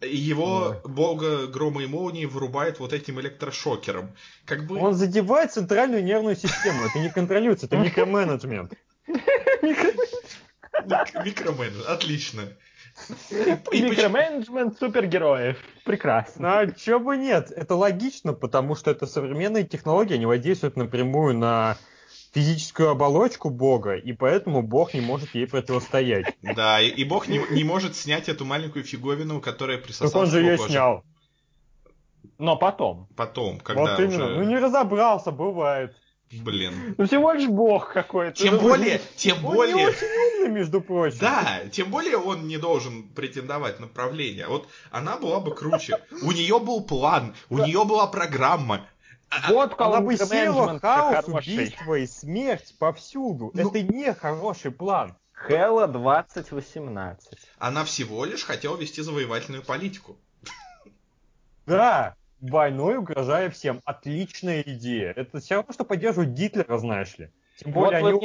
[0.00, 4.14] Его бога грома и молнии вырубает вот этим электрошокером.
[4.44, 6.84] Как бы Он задевает центральную нервную систему.
[6.84, 8.74] Это не контролируется, это микроменеджмент.
[9.62, 12.42] мик- микромен, отлично.
[13.30, 15.56] Микроменеджмент супергероев.
[15.84, 16.60] Прекрасно.
[16.60, 17.50] А чё бы нет?
[17.50, 21.76] Это логично, потому что это современные технологии, они воздействуют напрямую на
[22.32, 26.36] физическую оболочку Бога, и поэтому Бог не может ей противостоять.
[26.42, 30.26] Да, и, и бог не, не может снять эту маленькую фиговину, которая Так присосалась он
[30.30, 31.04] же ее снял.
[32.38, 33.08] Но потом.
[33.16, 34.24] Потом, когда Вот именно.
[34.24, 34.36] уже...
[34.36, 35.94] Ну не разобрался, бывает.
[36.32, 36.94] Блин.
[36.96, 38.36] Ну всего лишь бог какой-то.
[38.42, 39.88] Тем Ну, более, тем Он не более...
[39.88, 41.18] очень умный, между прочим.
[41.20, 44.46] Да, тем более он не должен претендовать на правление.
[44.46, 45.98] Вот она была бы круче.
[46.22, 48.86] У нее был план, у нее была программа.
[49.48, 51.54] Вот Она кого бы микроменеджмент хаос, хороший.
[51.54, 53.50] убийство и смерть повсюду.
[53.54, 55.16] Ну- Это не хороший план.
[55.32, 57.28] Хэлла 2018.
[57.58, 60.16] Она всего лишь хотела вести завоевательную политику.
[61.66, 63.80] Да, войной угрожая всем.
[63.84, 65.12] Отличная идея.
[65.16, 67.30] Это все равно, что поддерживать Гитлера, знаешь ли.
[67.56, 68.18] Тем Вот более вы они...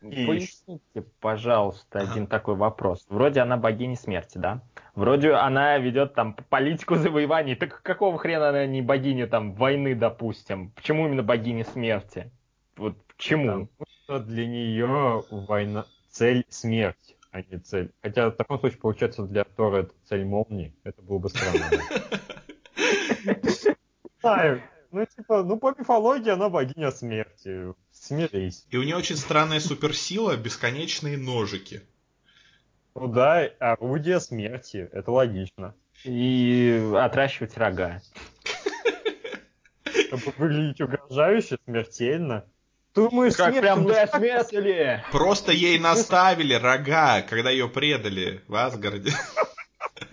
[0.00, 3.06] мне И- поясните, пожалуйста, один такой вопрос.
[3.08, 4.60] Вроде она богиня смерти, да?
[4.94, 7.54] Вроде она ведет там политику завоеваний.
[7.54, 10.70] Так какого хрена она не богиня там войны, допустим?
[10.72, 12.30] Почему именно богиня смерти?
[12.76, 13.68] Вот почему?
[13.78, 17.92] Потому что для нее война цель смерть, а не цель.
[18.02, 20.74] Хотя в таком случае получается для Тора это цель молнии.
[20.82, 21.66] Это было бы странно.
[24.20, 24.62] Знаю.
[24.92, 27.74] Ну, типа, ну, по мифологии она богиня смерти.
[27.92, 28.66] Смирись.
[28.70, 31.82] И у нее очень странная суперсила, бесконечные ножики.
[32.94, 34.88] Ну да, орудие смерти.
[34.92, 35.74] Это логично.
[36.04, 38.02] И отращивать рога.
[39.84, 42.44] Чтобы выглядеть угрожающе, смертельно.
[42.94, 45.04] Думаешь, Как смерть прям Метали!
[45.12, 49.12] Просто ей наставили рога, когда ее предали в Асгарде.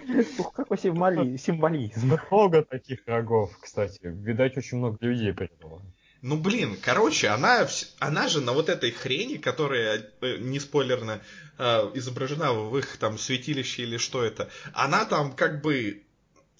[0.39, 2.17] Ух, какой символи- символизм.
[2.32, 4.00] Много таких рогов, кстати.
[4.04, 5.82] Видать, очень много людей предало.
[6.22, 7.67] Ну блин, короче, она,
[8.00, 11.22] она же на вот этой хрени, которая, э, не спойлерно,
[11.60, 16.04] э, изображена в их там святилище или что это, она там как бы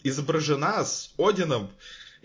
[0.04, 1.72] изображена с Одином,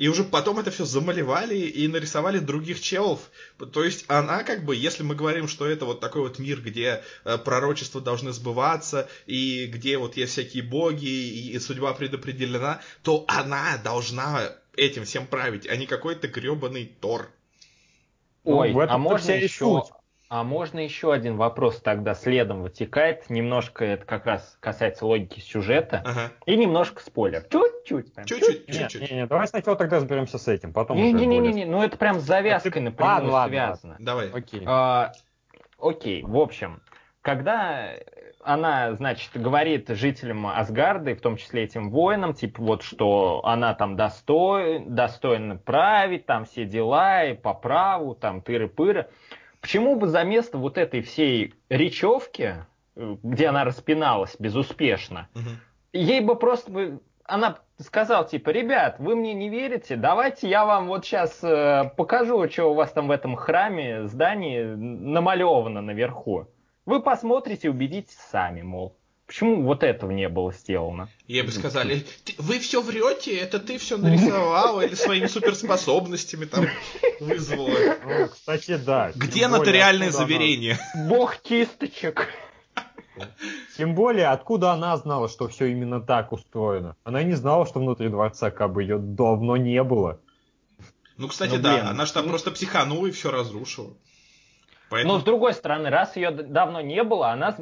[0.03, 3.31] и уже потом это все замалевали и нарисовали других челов.
[3.73, 7.05] То есть она как бы, если мы говорим, что это вот такой вот мир, где
[7.25, 13.25] э, пророчества должны сбываться, и где вот есть всякие боги, и, и судьба предопределена, то
[13.29, 17.31] она должна этим всем править, а не какой-то гребаный Тор.
[18.43, 19.85] Ну, Ой, этом-то а можно еще...
[19.85, 20.02] суть.
[20.35, 23.29] А можно еще один вопрос тогда следом вытекает.
[23.29, 26.01] Немножко это как раз касается логики сюжета.
[26.07, 26.31] Ага.
[26.47, 27.42] И немножко спойлер.
[27.51, 28.14] Чуть-чуть.
[28.25, 29.11] Чуть-чуть, Не, чуть-чуть.
[29.11, 32.18] не, не, давай сначала тогда разберемся с этим, потом уже более- Не-не-не, ну это прям
[32.18, 33.97] с завязкой Это- напрямую ладно, ладно, связано.
[33.99, 34.31] Давай.
[34.31, 34.62] Окей.
[34.64, 35.12] А,
[35.79, 36.81] Окей, в общем,
[37.21, 37.90] когда
[38.42, 43.75] она, значит, говорит жителям Асгарда, и в том числе этим воинам, типа вот, что она
[43.75, 49.07] там достой, достойна править, там все дела, и по праву, там тыры-пыры.
[49.62, 55.61] Почему бы за место вот этой всей речевки, э, где она распиналась безуспешно, Мгм.
[55.94, 60.88] ей бы просто бы она сказала, типа, ребят, вы мне не верите, давайте я вам
[60.88, 61.38] вот сейчас
[61.96, 66.48] покажу, что у вас там в этом храме, здании намалевано наверху.
[66.85, 68.96] Вы посмотрите, убедитесь сами, мол.
[69.33, 71.09] Почему вот этого не было сделано?
[71.27, 76.66] Ей бы сказали, «Ты- вы все врете, это ты все нарисовал или своими суперспособностями там
[77.18, 77.71] вызвала.
[78.05, 79.11] Ну, кстати, да.
[79.14, 80.79] Где нотариальное она- заверение?
[81.09, 82.29] Бог кисточек.
[83.79, 86.95] Тем более, откуда она знала, что все именно так устроено?
[87.03, 90.21] Она не знала, что внутри дворца как бы ее давно не было.
[91.16, 91.87] Ну, кстати, Ну, да, блин.
[91.87, 93.95] она же там просто психанула и все разрушила.
[94.90, 95.14] Поэтому...
[95.14, 97.57] Но с другой стороны, раз ее давно не было, она,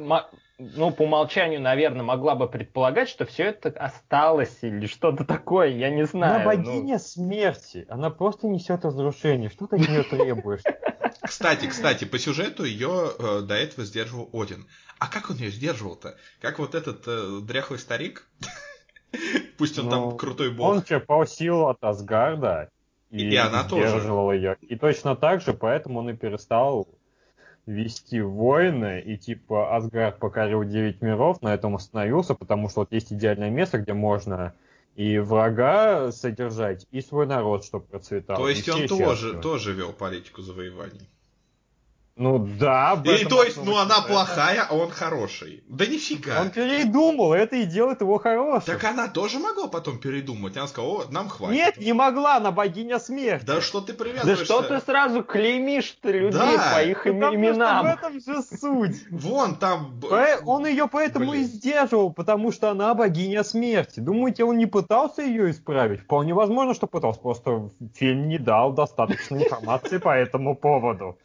[0.75, 5.89] ну, по умолчанию, наверное, могла бы предполагать, что все это осталось или что-то такое, я
[5.89, 6.35] не знаю.
[6.35, 6.99] Она богиня ну...
[6.99, 9.49] смерти, она просто несет разрушение.
[9.49, 10.61] Что ты от нее требуешь?
[11.21, 14.67] Кстати, кстати, по сюжету ее э, до этого сдерживал Один.
[14.99, 16.17] А как он ее сдерживал-то?
[16.39, 18.27] Как вот этот э, дряхлый старик?
[19.57, 20.67] Пусть он ну, там крутой бог.
[20.67, 22.69] Он черпал силу от Асгарда
[23.09, 24.37] и, и она сдерживал тоже.
[24.37, 24.57] ее.
[24.61, 26.87] И точно так же, поэтому он и перестал
[27.65, 33.13] вести войны, и типа Асгард покорил 9 миров, на этом остановился, потому что вот есть
[33.13, 34.53] идеальное место, где можно
[34.95, 38.37] и врага содержать, и свой народ, чтобы процветал.
[38.37, 41.07] То есть он тоже, тоже вел политику завоеваний.
[42.21, 43.01] Ну да.
[43.03, 45.63] И то есть, ну она плохая, а он хороший.
[45.67, 46.39] Да нифига.
[46.39, 48.75] Он передумал, это и делает его хорошим.
[48.75, 50.55] Так она тоже могла потом передумать.
[50.55, 51.55] Она сказала, о, нам хватит.
[51.55, 53.45] Нет, не могла, она богиня смерти.
[53.45, 54.45] Да что ты привязываешься?
[54.45, 56.71] Да что ты сразу клеймишь людей да.
[56.75, 57.87] по их Потому именам?
[57.87, 58.97] Что в этом же суть.
[59.09, 59.99] Вон там...
[60.45, 61.41] Он ее поэтому Блин.
[61.41, 63.99] и сдерживал, потому что она богиня смерти.
[63.99, 66.01] Думаете, он не пытался ее исправить?
[66.01, 71.17] Вполне возможно, что пытался, просто фильм не дал достаточно информации по этому поводу.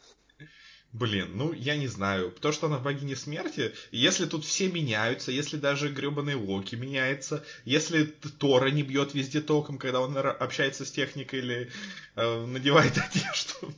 [0.93, 2.31] Блин, ну я не знаю.
[2.31, 8.05] То, что она богиня смерти, если тут все меняются, если даже гребаный Локи меняется, если
[8.05, 11.69] Тора не бьет везде током, когда он общается с техникой или
[12.15, 13.73] э, надевает одежду,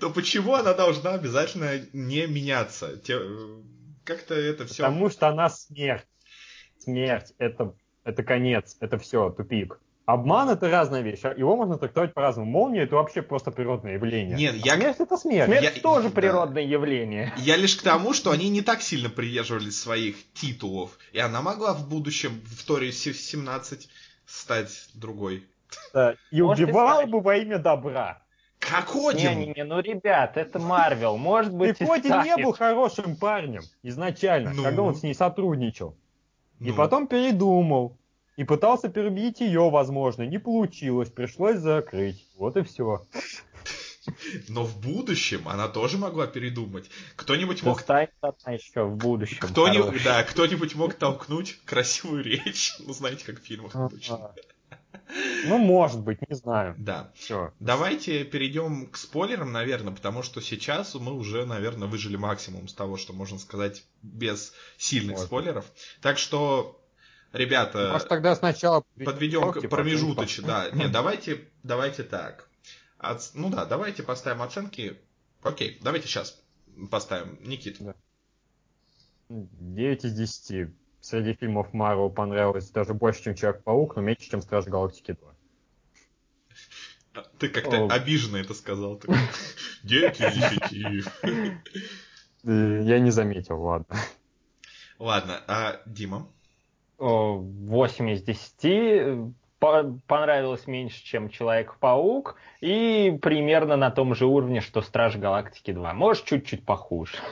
[0.00, 3.00] то почему она должна обязательно не меняться?
[4.04, 4.84] Как-то это все...
[4.84, 6.06] Потому что она смерть.
[6.78, 9.78] Смерть это, это конец, это все, тупик.
[10.04, 11.20] Обман это разная вещь.
[11.22, 12.50] А его можно трактовать по-разному.
[12.50, 14.36] Молния это вообще просто природное явление.
[14.36, 14.74] Нет, а я...
[14.76, 15.48] смерть это смерть.
[15.48, 15.82] Смерть я...
[15.82, 16.14] тоже да.
[16.14, 17.32] природное явление.
[17.36, 20.98] Я лишь к тому, что они не так сильно придерживались своих титулов.
[21.12, 23.88] И она могла в будущем в Торе 17
[24.26, 25.46] стать другой.
[25.94, 28.22] Да, и убивал бы во имя добра.
[28.58, 29.38] Как Один?
[29.38, 33.62] Не, не, не, ну, ребят, это Марвел, может быть и Один не был хорошим парнем
[33.82, 34.62] изначально, ну...
[34.62, 35.96] когда он с ней сотрудничал.
[36.60, 36.68] Ну...
[36.68, 37.98] И потом передумал.
[38.36, 40.22] И пытался перебить ее, возможно.
[40.22, 42.26] Не получилось, пришлось закрыть.
[42.36, 43.02] Вот и все.
[44.48, 46.90] Но в будущем она тоже могла передумать.
[47.14, 47.78] Кто-нибудь мог...
[48.46, 49.38] еще в будущем.
[49.40, 52.76] Кто-нибудь, да, кто-нибудь мог толкнуть красивую речь.
[52.84, 54.32] Ну, знаете, как в фильмах обычно.
[55.44, 56.74] Ну, может быть, не знаю.
[56.78, 57.12] Да.
[57.14, 57.52] Все.
[57.60, 62.96] Давайте перейдем к спойлерам, наверное, потому что сейчас мы уже, наверное, выжили максимум с того,
[62.96, 65.26] что можно сказать без сильных может.
[65.26, 65.64] спойлеров.
[66.00, 66.81] Так что
[67.32, 70.70] Ребята, Может, тогда сначала подведем промежуточно, да.
[70.72, 72.48] Нет, давайте, давайте так.
[72.98, 74.98] От, ну да, давайте поставим оценки.
[75.42, 76.42] Окей, давайте сейчас
[76.90, 77.38] поставим.
[77.40, 77.78] Никит.
[77.80, 77.94] Да.
[79.28, 80.70] 9 из 10.
[81.00, 85.16] Среди фильмов Марвел понравилось даже больше, чем Человек-паук, но меньше, чем Страж Галактики
[87.12, 87.24] 2.
[87.38, 87.88] Ты как-то О.
[87.88, 89.00] обиженно это сказал.
[89.82, 90.34] 9 из
[92.44, 92.82] 10.
[92.88, 93.96] Я не заметил, ладно.
[94.98, 96.28] Ладно, а Дима?
[97.02, 99.34] 8 из 10
[100.06, 105.94] понравилось меньше, чем Человек-паук, и примерно на том же уровне, что Страж Галактики 2.
[105.94, 107.14] Может, чуть-чуть похуже.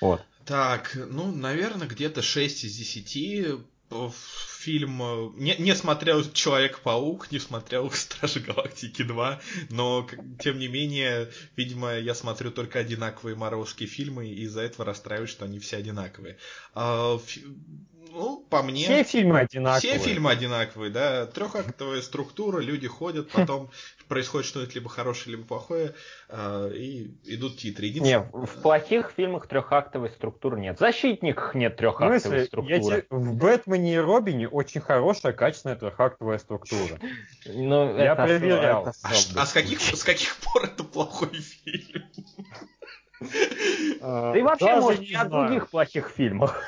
[0.00, 0.22] Вот.
[0.44, 5.02] Так, ну, наверное, где-то 6 из 10 фильм...
[5.02, 11.98] Э, не, не смотрел Человек-паук, не смотрел Стражи Галактики 2, но, тем не менее, видимо,
[11.98, 16.38] я смотрю только одинаковые марвелские фильмы, и из-за этого расстраиваюсь, что они все одинаковые.
[16.74, 17.18] А,
[18.12, 18.84] ну, по мне...
[18.84, 19.98] Все фильмы одинаковые.
[19.98, 21.26] Все фильмы одинаковые, да.
[21.26, 23.70] Трехактовая структура, люди ходят, потом
[24.08, 25.94] происходит что-нибудь либо хорошее, либо плохое,
[26.28, 27.90] э, и идут титры.
[27.90, 30.76] Не, в плохих фильмах трехактовой структуры нет.
[30.76, 33.02] В «Защитниках» нет трехактовой смысле, структуры.
[33.02, 33.06] Те...
[33.10, 36.98] В «Бэтмене» и «Робине» очень хорошая, качественная трехактовая структура.
[37.46, 38.86] Ну, Я проверял.
[38.86, 42.04] А, а с, каких, с каких пор это плохой фильм?
[44.00, 46.62] Да и вообще, может, и о других плохих фильмах.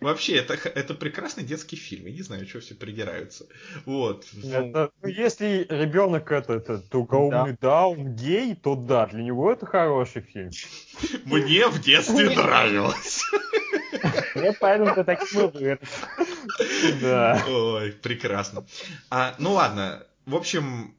[0.00, 2.06] Вообще, это, это прекрасный детский фильм.
[2.06, 3.46] Я не знаю, что все придираются.
[3.84, 4.26] Вот.
[4.42, 7.68] Это, ну, если ребенок это, это только умный да.
[7.68, 10.50] даун, гей, то да, для него это хороший фильм.
[11.24, 13.22] Мне в детстве нравилось.
[14.34, 15.78] Мне поэтому ты так смотришь.
[17.00, 17.42] Да.
[17.48, 18.66] Ой, прекрасно.
[19.10, 20.06] А, ну ладно.
[20.26, 20.95] В общем,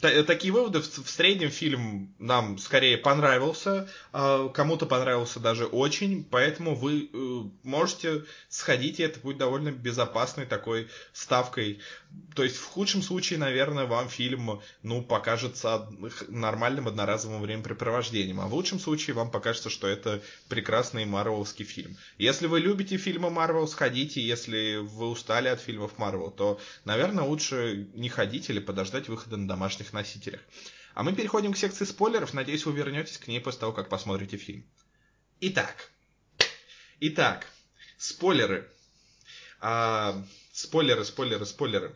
[0.00, 0.80] такие выводы.
[0.80, 7.18] В, в среднем фильм нам скорее понравился, а кому-то понравился даже очень, поэтому вы э,
[7.62, 11.80] можете сходить, и это будет довольно безопасной такой ставкой.
[12.34, 15.88] То есть в худшем случае, наверное, вам фильм ну, покажется
[16.28, 21.96] нормальным одноразовым времяпрепровождением, а в лучшем случае вам покажется, что это прекрасный марвеловский фильм.
[22.18, 27.88] Если вы любите фильмы Марвел, сходите, если вы устали от фильмов Марвел, то, наверное, лучше
[27.94, 30.40] не ходить или подождать выхода на домашних разных носителях.
[30.94, 32.34] А мы переходим к секции спойлеров.
[32.34, 34.64] Надеюсь, вы вернетесь к ней после того, как посмотрите фильм.
[35.40, 35.90] Итак.
[37.00, 37.46] Итак.
[37.96, 38.68] Спойлеры.
[39.60, 40.14] А,
[40.52, 41.94] спойлеры, спойлеры, спойлеры.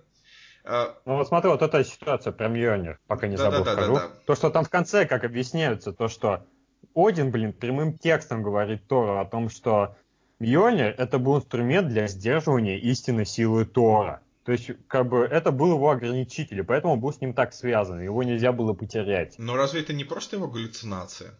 [0.64, 3.94] А, ну вот смотри, вот эта ситуация про Мьёнир, пока не да, забыл да, скажу.
[3.94, 4.14] Да, да, да.
[4.26, 6.46] То, что там в конце, как объясняются, то, что
[6.94, 9.96] Один, блин, прямым текстом говорит Тору о том, что
[10.38, 14.21] Мьёнир это был инструмент для сдерживания истинной силы Тора.
[14.44, 17.52] То есть, как бы, это был его ограничитель, и поэтому он был с ним так
[17.52, 19.36] связан, его нельзя было потерять.
[19.38, 21.38] Но разве это не просто его галлюцинация?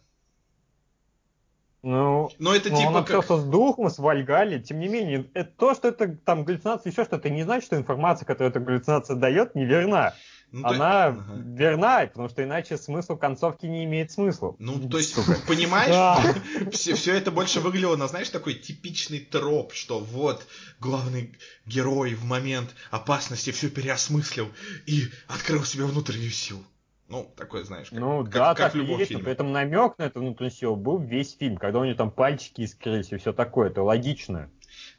[1.83, 3.25] Ну, но это ну, типа он как...
[3.25, 7.29] с духом, с Вальгали, тем не менее, это, то, что это там галлюцинация, еще что-то,
[7.29, 10.15] не значит, что информация, которую эта галлюцинация дает, неверна.
[10.53, 11.19] Ну, Она то...
[11.19, 11.43] ага.
[11.47, 14.55] верна, потому что иначе смысл концовки не имеет смысла.
[14.59, 15.39] Ну, то есть, Сука.
[15.49, 16.37] понимаешь,
[16.73, 20.47] все, все это больше выглядело на, знаешь, такой типичный троп, что вот
[20.79, 21.35] главный
[21.65, 24.51] герой в момент опасности все переосмыслил
[24.85, 26.63] и открыл себе внутреннюю силу.
[27.09, 29.25] Ну, такой, знаешь, как, ну, как, да, как так в любом есть, фильме.
[29.25, 32.63] При этом намек на эту внутреннюю силу был весь фильм, когда у него там пальчики
[32.63, 34.51] искрились и все такое, это логично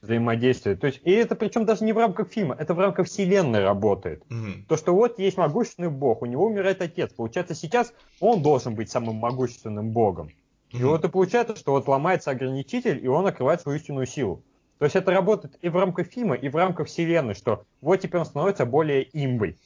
[0.04, 0.76] взаимодействие.
[0.76, 4.22] То есть, и это причем даже не в рамках фильма, это в рамках вселенной работает.
[4.30, 4.66] Mm-hmm.
[4.68, 7.14] То, что вот есть могущественный бог, у него умирает отец.
[7.14, 10.28] Получается, сейчас он должен быть самым могущественным богом.
[10.28, 10.80] Mm-hmm.
[10.80, 14.44] И вот и получается, что вот ломается ограничитель, и он открывает свою истинную силу.
[14.78, 18.20] То есть это работает и в рамках фильма, и в рамках вселенной, что вот теперь
[18.20, 19.58] он становится более имбой.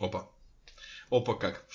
[0.00, 0.26] Опа.
[1.10, 1.66] Опа как.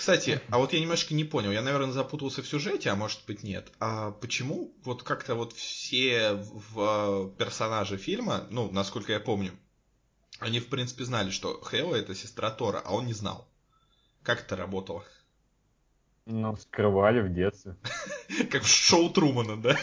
[0.00, 3.42] Кстати, а вот я немножко не понял, я, наверное, запутался в сюжете, а может быть
[3.42, 3.70] нет.
[3.80, 9.52] А почему вот как-то вот все в персонажи фильма, ну, насколько я помню,
[10.38, 13.46] они, в принципе, знали, что Хейла это сестра Тора, а он не знал.
[14.22, 15.04] Как это работало?
[16.24, 17.76] Ну, скрывали в детстве.
[18.50, 19.76] Как в шоу Трумана, да?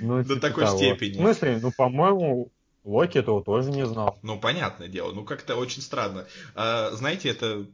[0.00, 1.12] Ну, До типа такой степени.
[1.12, 2.50] В смысле, ну, по-моему,
[2.82, 4.18] Локи этого тоже не знал.
[4.22, 5.12] Ну, понятное дело.
[5.12, 6.26] Ну, как-то очень странно.
[6.56, 7.66] А, знаете, это...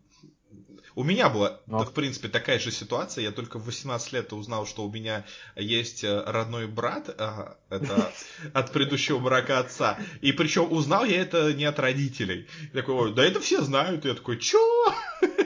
[0.96, 1.84] У меня была, Но...
[1.84, 3.24] в принципе, такая же ситуация.
[3.24, 5.24] Я только в 18 лет узнал, что у меня
[5.56, 7.12] есть э, родной брат.
[7.18, 8.12] А, это
[8.52, 9.98] от предыдущего брака отца.
[10.20, 12.46] И причем узнал я это не от родителей.
[12.72, 14.04] Я такой, да это все знают.
[14.04, 14.94] И я такой, чё?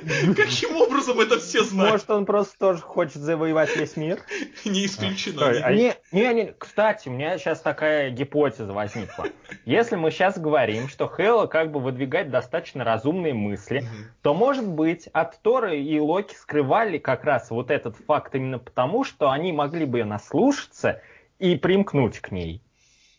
[0.37, 1.93] Каким образом это все знают?
[1.93, 4.21] Может, он просто тоже хочет завоевать весь мир?
[4.65, 5.71] Не исключено.
[5.71, 9.27] Не, не, не, кстати, у меня сейчас такая гипотеза возникла.
[9.65, 13.87] Если мы сейчас говорим, что Хейла как бы выдвигает достаточно разумные мысли,
[14.23, 19.05] то, может быть, от Тора и Локи скрывали как раз вот этот факт именно потому,
[19.05, 21.03] что они могли бы ее наслушаться
[21.39, 22.63] и примкнуть к ней.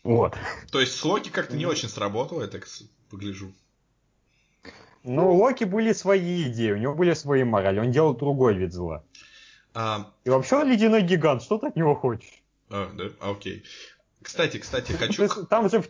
[0.02, 0.34] Вот.
[0.72, 2.66] То есть с Локи как-то не очень сработало, я так
[3.10, 3.52] погляжу.
[5.02, 8.72] Ну, у Локи были свои идеи, у него были свои морали, он делал другой вид
[8.72, 9.02] зла.
[9.74, 10.10] А...
[10.24, 12.42] И вообще он ледяной гигант, что ты от него хочешь?
[12.70, 13.64] А, да, окей.
[14.22, 15.28] Кстати, кстати, хочу...
[15.46, 15.88] Там же в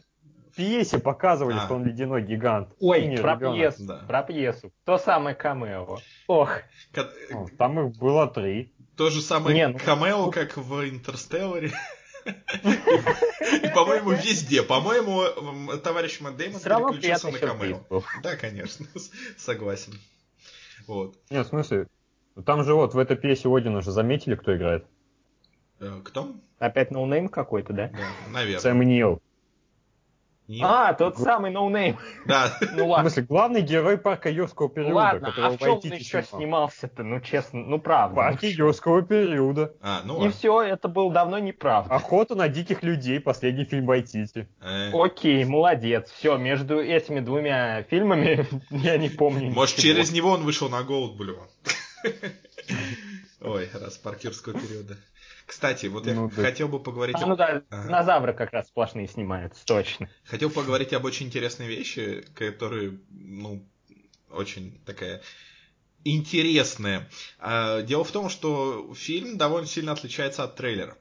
[0.55, 1.65] пьесе показывали, а.
[1.65, 2.69] что он ледяной гигант.
[2.79, 3.57] Ой, Синий про ребенок.
[3.57, 3.97] пьесу, да.
[4.07, 4.73] про пьесу.
[4.85, 5.99] То самое камео.
[6.29, 6.51] Ох.
[7.31, 8.73] Ну, там их было три.
[8.97, 9.79] То же самое Не, ну...
[9.79, 11.73] камео, как в Интерстелларе.
[12.25, 14.63] И, по-моему, везде.
[14.63, 18.03] По-моему, товарищ Мэтт Дэймон переключился на камео.
[18.23, 18.87] Да, конечно,
[19.37, 19.95] согласен.
[20.87, 21.17] Вот.
[21.31, 21.87] Нет, в смысле,
[22.45, 24.87] там же вот в этой пьесе Одина же заметили, кто играет?
[25.79, 26.35] Э, кто?
[26.59, 27.89] Опять no name какой-то, да?
[27.89, 28.61] Да, наверное.
[28.61, 29.23] Сэм Нил.
[30.51, 30.67] Нет.
[30.69, 31.97] А, тот самый no name.
[32.27, 32.53] Да.
[32.73, 33.09] ну ладно.
[33.09, 34.95] В смысле, главный герой парка юрского периода.
[34.95, 37.05] Ладно, а в чем он еще снимался-то?
[37.05, 38.17] Ну, честно, ну правда.
[38.17, 39.77] Парки юрского периода.
[39.81, 40.29] А, ну ладно.
[40.29, 41.95] И все, это было давно неправда.
[41.95, 44.49] Охота на диких людей, последний фильм Вайтити.
[44.61, 44.91] Э.
[44.93, 46.11] Окей, молодец.
[46.11, 49.53] Все, между этими двумя фильмами я не помню.
[49.53, 51.47] Может, через него он вышел на Голдблюма.
[53.41, 54.99] Ой, раз парк юрского периода.
[55.47, 56.43] Кстати, вот я ну, да.
[56.43, 57.17] хотел бы поговорить...
[57.19, 57.89] А, ну да, ага.
[57.89, 60.09] динозавры как раз сплошные снимаются, точно.
[60.25, 63.67] Хотел поговорить об очень интересной вещи, которые, ну,
[64.31, 65.23] очень такая
[66.05, 67.09] интересная.
[67.39, 70.97] А, дело в том, что фильм довольно сильно отличается от трейлера.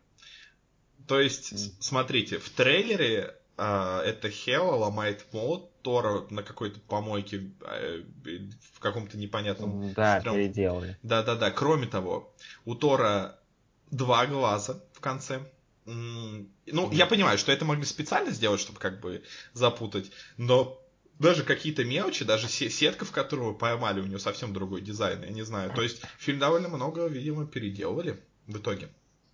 [1.08, 1.72] То есть, mm.
[1.80, 8.04] смотрите, в трейлере это Хела ломает молот Тора на какой-то помойке а,
[8.74, 9.94] в каком-то непонятном...
[9.94, 10.36] Да, стрём...
[10.36, 10.98] переделали.
[11.04, 11.52] Да-да-да.
[11.52, 12.34] Кроме того,
[12.66, 13.40] у Тора
[13.92, 15.42] два глаза в конце.
[15.86, 20.80] Ну, я понимаю, что это могли специально сделать, чтобы как бы запутать, но
[21.18, 25.44] даже какие-то мелочи, даже сетка, в которую поймали, у нее совсем другой дизайн, я не
[25.44, 25.72] знаю.
[25.74, 28.90] То есть фильм довольно много, видимо, переделывали в итоге.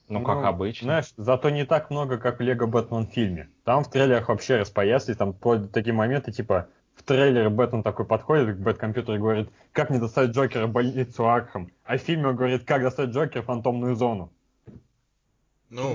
[0.07, 0.85] Ну, как ну, обычно.
[0.85, 3.49] Знаешь, зато не так много, как в Лего Бэтмен фильме.
[3.63, 5.33] Там в трейлерах вообще распоясли, там
[5.73, 10.29] такие моменты, типа, в трейлере Бэтмен такой подходит к Бэткомпьютеру и говорит, как мне достать
[10.29, 11.71] Джокера больницу Архам.
[11.83, 14.31] А в фильме он говорит, как достать Джокера в фантомную зону.
[15.69, 15.93] Ну...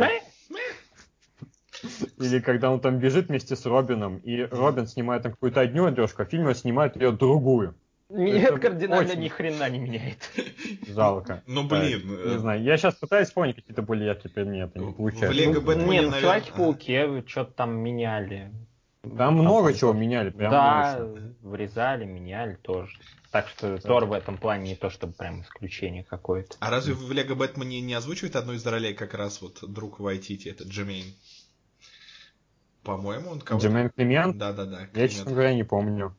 [2.19, 6.23] Или когда он там бежит вместе с Робином, и Робин снимает там какую-то одну одежку,
[6.23, 7.75] а в фильме снимает ее другую.
[8.11, 10.31] Нет, Это кардинально очень- ни хрена не меняет.
[10.89, 11.43] Жалко.
[11.47, 14.87] Ну, блин, Да, э, Не знаю, я сейчас пытаюсь вспомнить какие-то более яркие предметы, не
[14.87, 15.33] В получается.
[15.33, 18.53] Лего Ну, Бэтмене, Не, ну в наверное, Человеке-пауке что-то там меняли.
[19.17, 21.51] Там много там- чего меняли, прям да, много чего.
[21.51, 22.99] вырезали, меняли тоже.
[23.31, 26.57] Так что Тор в этом плане не то, чтобы прям исключение какое-то.
[26.59, 30.49] А разве в Лего Бэтмене не озвучивает одну из ролей как раз вот друг Вайтити,
[30.49, 31.07] это Джемейн?
[32.83, 33.67] По-моему, он кого-то...
[33.67, 34.37] Джемейн Климент?
[34.39, 34.89] Да-да-да.
[34.95, 36.17] Я, честно говоря, не помню.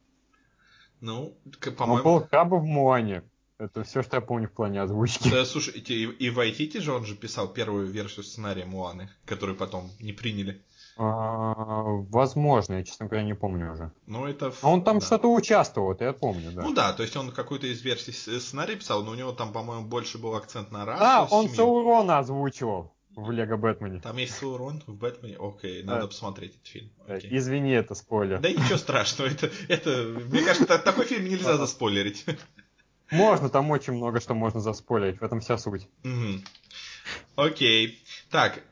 [1.01, 2.03] Ну, к- Он по-моему...
[2.03, 3.23] был Краба в Муане.
[3.57, 5.29] Это все, что я помню в плане озвучки.
[5.29, 9.91] Да, слушайте, и, и Вайтити же он же писал первую версию сценария Муаны, которую потом
[9.99, 10.63] не приняли.
[10.97, 13.91] А, Возможно, я, честно говоря, не помню уже.
[14.07, 14.51] Но это...
[14.61, 15.05] А он там да.
[15.05, 16.63] что-то участвовал, это я помню, да.
[16.63, 19.85] Ну да, то есть он какую-то из версий сценария писал, но у него там, по-моему,
[19.87, 21.55] больше был акцент на расу, а, он семью.
[21.55, 23.99] Саурона озвучивал в Лего Бэтмене.
[23.99, 25.37] Там есть Саурон в Бэтмене?
[25.39, 26.07] Окей, надо Да.
[26.07, 26.89] посмотреть этот фильм.
[27.07, 27.29] Окей.
[27.37, 28.39] Извини, это спойлер.
[28.39, 29.89] Да ничего страшного, это, это,
[30.29, 32.25] мне кажется, та- такой фильм нельзя заспойлерить.
[33.11, 35.87] Можно, там очень много что можно заспойлерить, в этом вся суть.
[37.35, 38.01] Окей.
[38.29, 38.63] Так,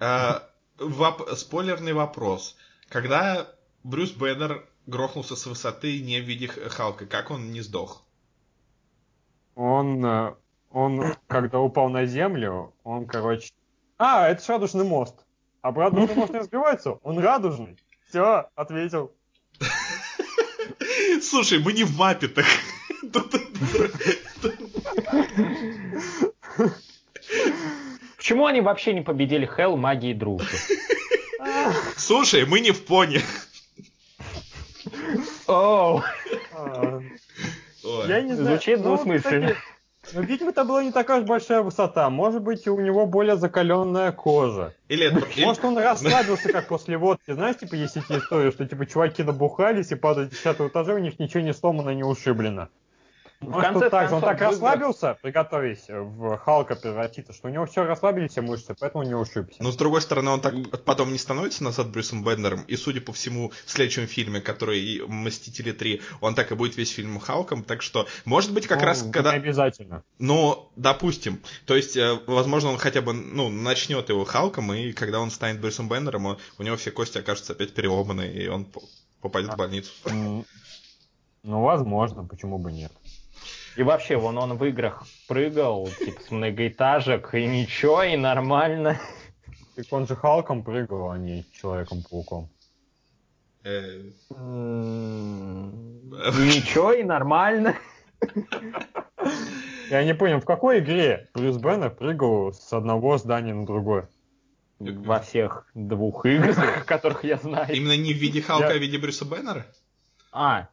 [0.78, 2.56] воп- спойлерный вопрос.
[2.88, 3.48] Когда
[3.84, 8.04] Брюс Бэннер грохнулся с высоты не в виде Халка, как он не сдох?
[9.56, 10.36] Он, э,
[10.72, 13.52] он, когда упал на землю, он, короче...
[14.00, 15.14] А, это ж радужный мост.
[15.62, 16.92] А радужный мост не разбивается?
[17.04, 17.78] Он радужный.
[18.08, 19.12] Все, ответил.
[21.22, 22.46] Слушай, мы не в маппетах.
[28.16, 30.48] Почему они вообще не победили Хелл, магии и дружбы?
[31.98, 33.20] Слушай, мы не в пони.
[35.48, 36.02] Оу,
[36.54, 37.02] А.
[38.08, 38.58] Я не знаю.
[38.58, 39.56] Звучит ну, двусмысленно.
[40.14, 42.10] Ну, видимо, это была не такая уж большая высота.
[42.10, 44.74] Может быть, у него более закаленная кожа.
[44.88, 45.26] Или это...
[45.42, 47.32] Может, он расслабился, как после водки.
[47.32, 51.00] Знаешь, типа, есть эти истории, что, типа, чуваки набухались и падают с 10 этажа, у
[51.00, 52.70] них ничего не сломано, не ушиблено.
[53.42, 54.16] Может, конце тут так же.
[54.16, 58.76] Он концов, так расслабился, приготовясь в Халка превратиться, что у него все расслабились все мышцы,
[58.78, 59.64] поэтому не ушибся.
[59.64, 63.14] Но с другой стороны, он так потом не становится назад Брюсом Бендером, и судя по
[63.14, 67.82] всему, в следующем фильме, который «Мстители 3», он так и будет весь фильм Халком, так
[67.82, 69.32] что, может быть, как Ну, раз не когда...
[69.32, 70.04] обязательно.
[70.20, 71.40] Ну, допустим.
[71.66, 75.62] То есть, э, возможно, он хотя бы, ну, начнет его Халком, и когда он станет
[75.62, 78.82] Брюсом Бендером, он- у него все кости окажутся опять переломаны, и он по-
[79.22, 79.92] попадет в больницу.
[81.44, 82.92] Ну, возможно, почему бы нет.
[83.76, 89.00] И вообще, вон он в играх прыгал, типа, с многоэтажек, и ничего, и нормально.
[89.76, 92.50] Так он же Халком прыгал, а не Человеком-пауком.
[93.64, 94.02] Э,
[96.40, 97.76] ничего, и нормально.
[99.90, 104.10] Я не понял, в какой игре Брюс Беннер прыгал с одного здания на другое?
[104.80, 107.74] Во всех двух играх, которых я знаю.
[107.74, 109.66] Именно не в виде Халка, а в виде Брюса Беннера?
[110.32, 110.70] А,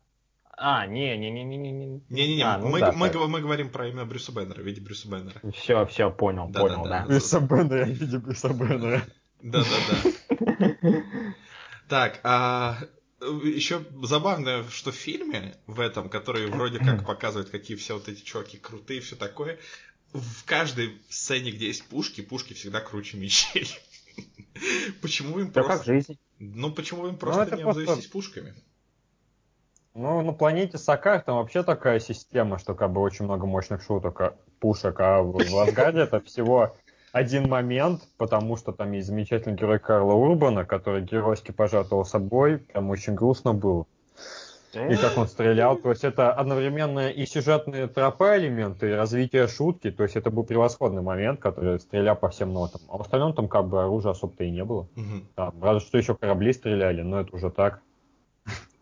[0.56, 2.02] а, не, не, не, не, не, не.
[2.08, 3.28] Не-не-не, А, ну мы, да, мы, так.
[3.28, 5.40] мы говорим про именно Брюса Беннера, в виде Брюса Беннера.
[5.52, 7.00] Все, все, понял, Да, понял, да, да.
[7.02, 7.06] да.
[7.06, 9.02] Брюса Беннера, я видел Брюса Беннера.
[9.42, 11.02] Да-да-да.
[11.88, 12.78] Так, а
[13.20, 18.22] еще забавно, что в фильме в этом, который вроде как показывает, какие все вот эти
[18.22, 19.58] чуваки крутые все такое,
[20.12, 23.68] в каждой сцене, где есть пушки, пушки всегда круче мечей.
[25.02, 25.84] Почему им просто...
[25.84, 26.18] жизнь.
[26.38, 28.54] Ну, почему им просто это не просто- обзавестись пушками?
[29.98, 34.20] Ну, на планете Сакар там вообще такая система, что как бы очень много мощных шуток,
[34.20, 36.76] а- пушек, а в в Асгарде это всего
[37.12, 42.90] один момент, потому что там есть замечательный герой Карла Урбана, который геройски пожертвовал собой, прям
[42.90, 43.86] очень грустно было.
[44.74, 49.90] И как он стрелял, то есть это одновременно и сюжетные тропа элементы, и развитие шутки,
[49.90, 52.82] то есть это был превосходный момент, который стрелял по всем нотам.
[52.90, 54.88] А в остальном там как бы оружия особо-то и не было.
[54.94, 55.26] Мгм.
[55.34, 57.80] Там, разве что еще корабли стреляли, но это уже так.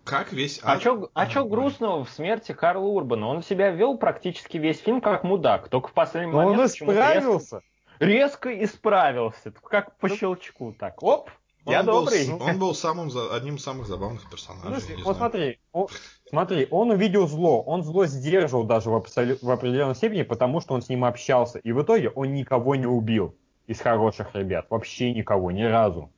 [0.05, 0.61] Как весь...
[0.63, 3.29] А ад- чё, а чё грустного в смерти Карла Урбана?
[3.29, 6.95] Он себя вел практически весь фильм как мудак, только в последний Но он момент почему-то
[6.99, 7.63] исправился.
[8.01, 11.31] резко, резко исправился, как по щелчку, так, оп,
[11.65, 12.31] Он я был добрый.
[12.39, 14.81] он был самым, одним из самых забавных персонажей.
[14.81, 15.17] Слушай, не вот знаю.
[15.17, 15.89] смотри, он,
[16.29, 20.75] смотри, он увидел зло, он зло сдерживал даже в, абсолю- в определенной степени, потому что
[20.75, 21.59] он с ним общался.
[21.61, 23.35] И в итоге он никого не убил
[23.67, 24.67] из хороших ребят.
[24.69, 26.11] Вообще никого, ни разу.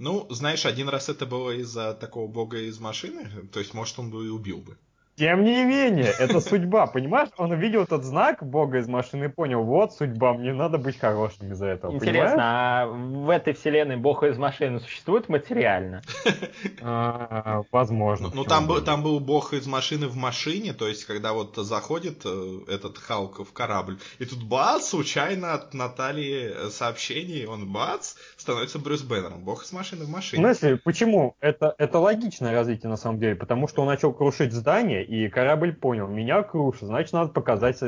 [0.00, 4.10] Ну, знаешь, один раз это было из-за такого бога из машины, то есть, может, он
[4.10, 4.78] бы и убил бы.
[5.20, 7.28] Тем не менее, это судьба, понимаешь?
[7.36, 11.52] Он увидел этот знак Бога из машины и понял, вот судьба, мне надо быть хорошим
[11.52, 11.92] из-за этого.
[11.92, 12.40] Интересно, понимаешь?
[12.40, 16.02] а в этой вселенной бог из машины существует материально?
[16.82, 18.28] А, возможно.
[18.28, 21.34] Ну, ну, там, бы был, там был бог из машины в машине, то есть, когда
[21.34, 27.46] вот заходит э, этот Халк в корабль, и тут бац, случайно от Натальи э, сообщение,
[27.46, 29.40] он бац, становится Брюс Беннером.
[29.44, 30.42] Бог из машины в В машине.
[30.42, 31.36] смысле, почему?
[31.40, 35.74] Это, это логичное развитие на самом деле, потому что он начал крушить здание, и корабль
[35.74, 37.78] понял, меня крушит, значит, надо показать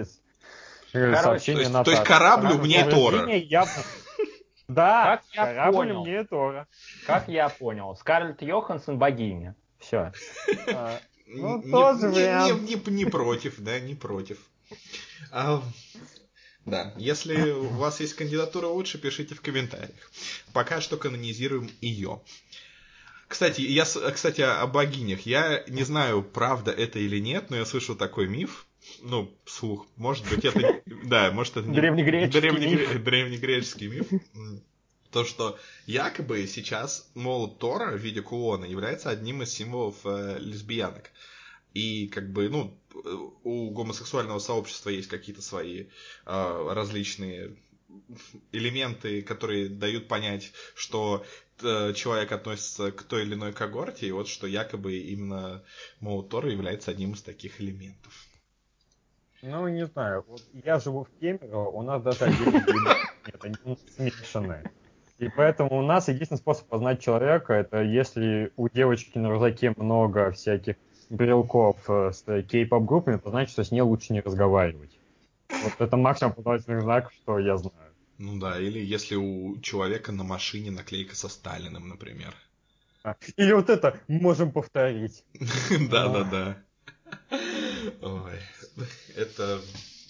[0.93, 3.27] Короче, сообщение то есть- на то есть Потому мне Тора.
[3.37, 3.73] явно-
[4.69, 6.05] Да, Как я корабль понял.
[6.05, 6.67] мне Тора.
[7.07, 9.55] Как я понял, Скарлетт Йоханссон богиня.
[9.79, 10.13] Все.
[11.35, 12.17] Ну, Не- тоже не,
[12.67, 14.37] не- не- не против, да, не против.
[15.31, 15.63] А,
[16.65, 20.11] да, если у вас есть кандидатура лучше, пишите в комментариях.
[20.53, 22.21] Пока что канонизируем ее.
[23.29, 25.23] Кстати, я, кстати, о богинях.
[25.27, 28.67] Я не знаю, правда это или нет, но я слышал такой миф.
[29.01, 29.87] Ну, слух.
[29.97, 30.83] Может быть, это...
[31.05, 31.67] Да, может, это...
[31.69, 34.07] не- Древнегреческий древнегре- Древнегреческий миф.
[35.11, 41.11] То, что якобы сейчас молот Тора в виде кулона является одним из символов э, лесбиянок.
[41.75, 43.15] И как бы, ну, э,
[43.45, 45.87] у гомосексуального сообщества есть какие-то свои
[46.27, 47.57] э, различные
[48.53, 51.25] элементы, которые дают понять, что
[51.63, 55.63] э, человек относится к той или иной когорте, и вот что якобы именно
[56.01, 58.13] молот Тора является одним из таких элементов.
[59.43, 60.25] Ну, не знаю.
[60.29, 62.97] Вот я живу в Кемерово, у нас даже отдельно
[63.27, 64.71] нет, они смешанные.
[65.19, 70.33] И поэтому у нас единственный способ познать человека, это если у девочки на рюкзаке много
[70.33, 70.77] всяких
[71.13, 74.99] брелков э, с кей-поп группами, то значит, что с ней лучше не разговаривать.
[75.49, 77.93] Вот это максимум познавательных знаков, что я знаю.
[78.19, 82.35] Ну да, или если у человека на машине наклейка со Сталиным, например.
[83.05, 85.25] А, Или вот это можем повторить.
[85.91, 86.63] Да-да-да.
[88.01, 88.39] Ой,
[89.17, 89.61] это...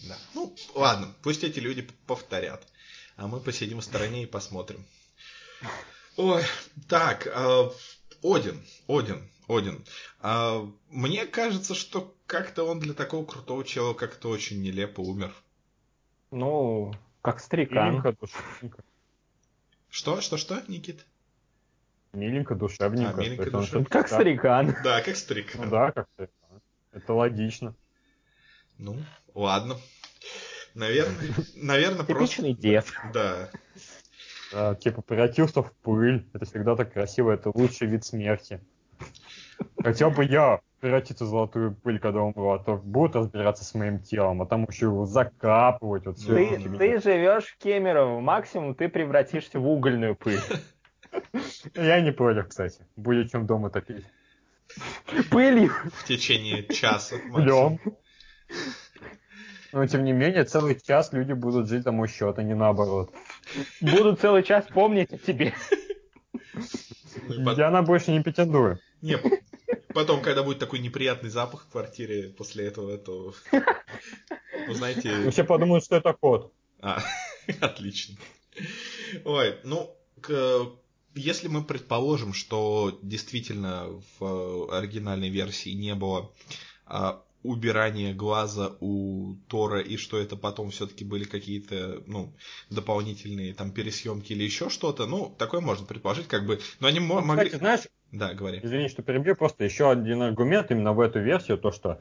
[0.07, 0.19] Да.
[0.35, 2.67] Ну, ладно, пусть эти люди повторят.
[3.17, 4.85] А мы посидим в стороне и посмотрим.
[6.17, 6.43] Ой,
[6.89, 7.71] так, э,
[8.23, 9.85] Один, Один, Один.
[10.23, 15.35] А, Мне кажется, что как-то он для такого крутого чела как-то очень нелепо умер.
[16.31, 17.89] Ну, как старикан.
[17.89, 18.85] Миленько, душевненько.
[19.91, 21.05] Что, что, что, Никит?
[22.13, 23.19] Миленько, душевненько.
[23.19, 23.91] А, миленько, он душевненько.
[23.91, 24.15] Как да.
[24.15, 24.77] старикан.
[24.85, 25.55] Да, как старик.
[25.57, 26.29] Ну да, как то
[26.93, 27.75] Это логично.
[28.79, 28.97] Ну,
[29.35, 29.77] ладно.
[30.75, 32.37] Наверное, наверное, просто...
[32.37, 32.87] Типичный дед.
[33.13, 33.51] Да.
[34.53, 36.27] Да, типа превратился в пыль.
[36.33, 38.63] Это всегда так красиво, это лучший вид смерти.
[39.83, 44.01] Хотел бы я превратиться в золотую пыль, когда умру, а то будут разбираться с моим
[44.01, 46.07] телом, а там еще его закапывать.
[46.07, 50.41] Вот всё Ты, ты живешь в Кемерово, максимум ты превратишься в угольную пыль.
[51.75, 52.85] Я не против, кстати.
[52.97, 54.05] Будет чем дома топить.
[55.31, 55.71] Пылью.
[55.93, 57.17] В течение часа.
[57.19, 57.79] Днем.
[59.73, 63.15] Но тем не менее, целый час люди будут жить мой счет, а не наоборот.
[63.81, 65.55] Буду целый час помнить о тебе.
[67.29, 68.79] Ну Я на больше не претендую.
[69.03, 69.19] Не,
[69.93, 73.35] потом, когда будет такой неприятный запах в квартире после этого, то...
[74.69, 75.31] Ну, знаете...
[75.31, 76.53] Все подумают, что это кот.
[76.81, 77.03] А,
[77.61, 78.17] отлично.
[79.25, 80.69] Ой, ну, к-
[81.15, 86.33] если мы предположим, что действительно в оригинальной версии не было
[86.87, 92.33] а, убирания глаза у Тора, и что это потом все-таки были какие-то, ну,
[92.71, 97.21] дополнительные там пересъемки или еще что-то, ну, такое можно предположить, как бы, но они мо-
[97.21, 97.47] могли...
[97.47, 97.81] Кстати, знаешь,
[98.13, 98.61] Да, говори.
[98.63, 102.01] Извини, что перебью, просто еще один аргумент именно в эту версию, то, что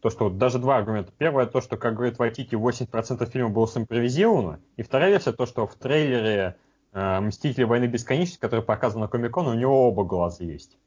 [0.00, 1.12] то, что даже два аргумента.
[1.16, 4.60] Первое, то, что, как говорит Вайтити, 80% фильма было симпровизировано.
[4.76, 6.56] И вторая версия, то, что в трейлере
[6.92, 10.78] э, «Мстители войны бесконечности», который показан на Комикон, у него оба глаза есть.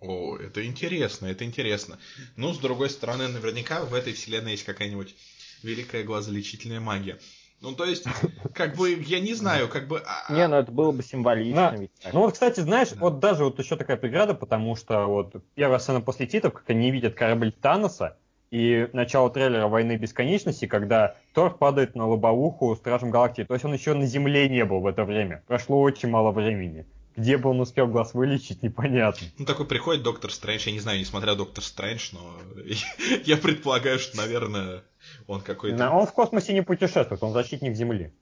[0.00, 1.98] О, это интересно, это интересно.
[2.36, 5.14] Ну, с другой стороны, наверняка в этой вселенной есть какая-нибудь
[5.62, 7.18] великая глазолечительная магия.
[7.60, 8.04] Ну, то есть,
[8.54, 10.02] как бы, я не знаю, как бы...
[10.06, 11.76] а- Не, ну это было бы символично.
[11.78, 12.12] Ведь так.
[12.14, 12.96] Ну вот, кстати, знаешь, Да.
[13.00, 16.90] вот даже вот еще такая преграда, потому что вот первая сцена после титров, как они
[16.90, 18.16] видят корабль Таноса,
[18.50, 23.44] и начало трейлера «Войны бесконечности», когда Тор падает на лобовуху Стражем Галактики.
[23.46, 25.44] То есть он еще на Земле не был в это время.
[25.46, 26.84] Прошло очень мало времени.
[27.16, 29.26] Где бы он успел глаз вылечить, непонятно.
[29.38, 32.20] Ну, такой приходит Доктор Стрэндж, я не знаю, не смотрел Доктор Стрэндж, но
[33.24, 34.82] я предполагаю, что, наверное,
[35.26, 35.90] он какой-то...
[35.90, 38.12] Он в космосе не путешествует, он защитник Земли.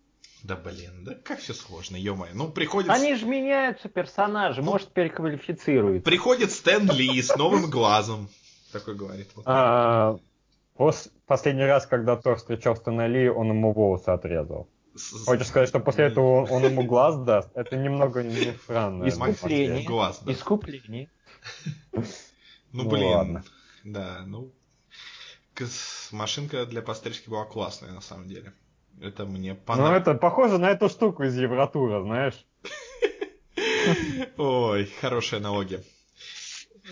[0.43, 2.91] Да блин, да как все сложно, ё Ну, приходит...
[2.91, 6.05] Они же меняются персонажи, может переквалифицируют.
[6.05, 8.29] Приходит Стэн Ли с новым глазом.
[8.73, 9.29] Такой говорит.
[9.35, 9.45] вот.
[9.47, 10.19] А,
[10.77, 14.69] пос- последний раз, когда Тор встречал Стэна Ли, он ему волосы отрезал.
[15.27, 17.51] Хочешь сказать, что после этого он ему глаз даст?
[17.55, 19.09] Это немного не странно.
[19.09, 19.85] Искупление.
[19.85, 20.33] Глаз, да.
[20.33, 21.09] Искупление.
[21.93, 22.05] Ну,
[22.73, 23.09] Ну, блин.
[23.09, 23.45] ладно.
[23.85, 24.53] Да, ну...
[26.13, 28.53] Машинка для пострижки была классная, на самом деле.
[29.01, 30.03] Это мне Ну, понравилось.
[30.03, 32.45] это похоже на эту штуку из Евротура, знаешь.
[34.37, 35.83] Ой, хорошая аналогия.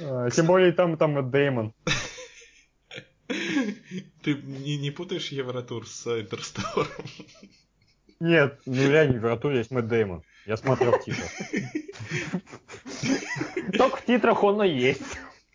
[0.01, 1.73] А, Тем более там, там и Дэймон.
[4.23, 6.91] Ты не, не путаешь Евротур с Интерстелларом?
[8.21, 10.23] Нет, ну реально в Евротуре есть Мэтт Дэймон.
[10.47, 11.31] Я смотрел в титрах.
[13.77, 15.03] Только в титрах он и есть.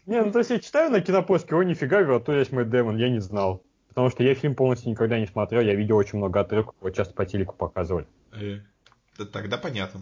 [0.06, 2.70] Не, ну то есть я читаю на кинопоиске, о, нифига, говорю, а то есть Мэтт
[2.70, 3.64] Дэймон, я не знал.
[3.90, 7.14] Потому что я фильм полностью никогда не смотрел, я видел очень много отрывков, его часто
[7.14, 8.08] по телеку показывали.
[8.32, 8.60] Э,
[9.18, 10.02] т- Тогда понятно.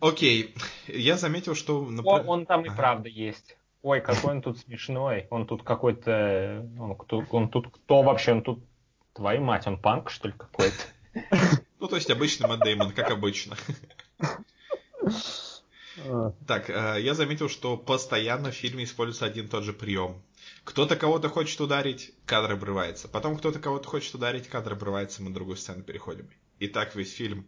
[0.00, 0.54] Окей,
[0.88, 1.78] я заметил, что...
[1.80, 2.76] О, напр- он там и Ага.
[2.76, 3.56] правда есть.
[3.82, 5.26] Ой, какой он тут смешной.
[5.30, 6.68] Он тут какой-то...
[6.78, 8.32] Он, кто- он тут кто вообще?
[8.32, 8.64] Он тут...
[9.12, 10.76] Твою мать, он панк, что ли, какой-то?
[11.78, 13.56] Ну, то есть обычный Мэтт Дэймон, как обычно.
[16.46, 20.22] Так, э, я заметил, что постоянно в фильме используется один и тот же прием.
[20.64, 23.08] Кто-то кого-то хочет ударить, кадр обрывается.
[23.08, 26.28] Потом кто-то кого-то хочет ударить, кадр обрывается, мы на другую сцену переходим.
[26.58, 27.46] И так весь фильм.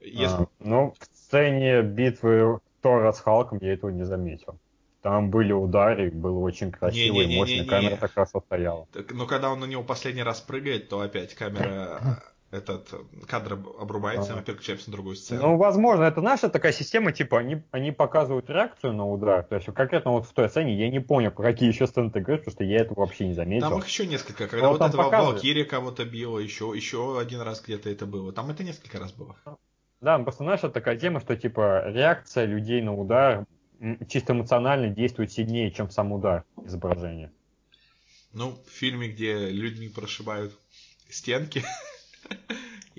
[0.00, 0.24] Если...
[0.24, 4.58] А, ну, в сцене битвы Тора с Халком я этого не заметил.
[5.02, 7.68] Там были удары, было очень красиво и мощно, Не-не-не-не-не.
[7.68, 8.86] камера так хорошо стояла.
[8.92, 12.22] Так, Но когда он на него последний раз прыгает, то опять камера,
[12.52, 15.40] этот э, кадр об- обрубается, мы переключаемся на другую сцену.
[15.40, 19.42] Ну, возможно, это наша такая система, типа, они, они показывают реакцию на удар.
[19.42, 22.20] То есть конкретно вот в той сцене я не понял, про какие еще сцены ты
[22.20, 23.70] говоришь, потому что я этого вообще не заметил.
[23.70, 24.46] Там их еще несколько.
[24.46, 25.36] Когда Ну, вот там этого показывают.
[25.36, 28.32] Валкирия кого-то била, еще, еще один раз где-то это было.
[28.32, 29.34] Там это несколько раз было.
[30.02, 33.46] Да, просто наша такая тема, что типа реакция людей на удар
[34.08, 37.32] чисто эмоционально действует сильнее, чем сам удар изображения.
[38.32, 40.52] Ну, в фильме, где людьми прошибают
[41.08, 41.62] стенки,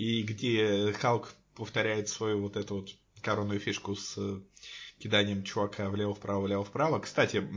[0.04, 2.90] и где Халк повторяет свою вот эту вот
[3.22, 4.42] коронную фишку с э,
[5.00, 7.00] киданием чувака влево-вправо, влево-вправо.
[7.00, 7.48] Кстати,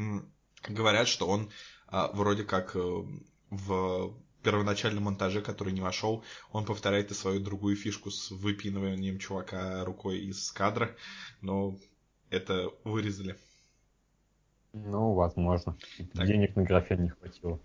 [0.68, 1.51] говорят, что он
[1.88, 3.03] а, вроде как э,
[3.51, 6.22] в первоначальном монтаже, который не вошел,
[6.53, 10.94] он повторяет и свою другую фишку с выпиныванием чувака рукой из кадра,
[11.40, 11.76] но
[12.30, 13.36] это вырезали.
[14.72, 15.76] Ну, возможно.
[16.14, 16.26] Так.
[16.26, 17.59] Денег на графен не хватило.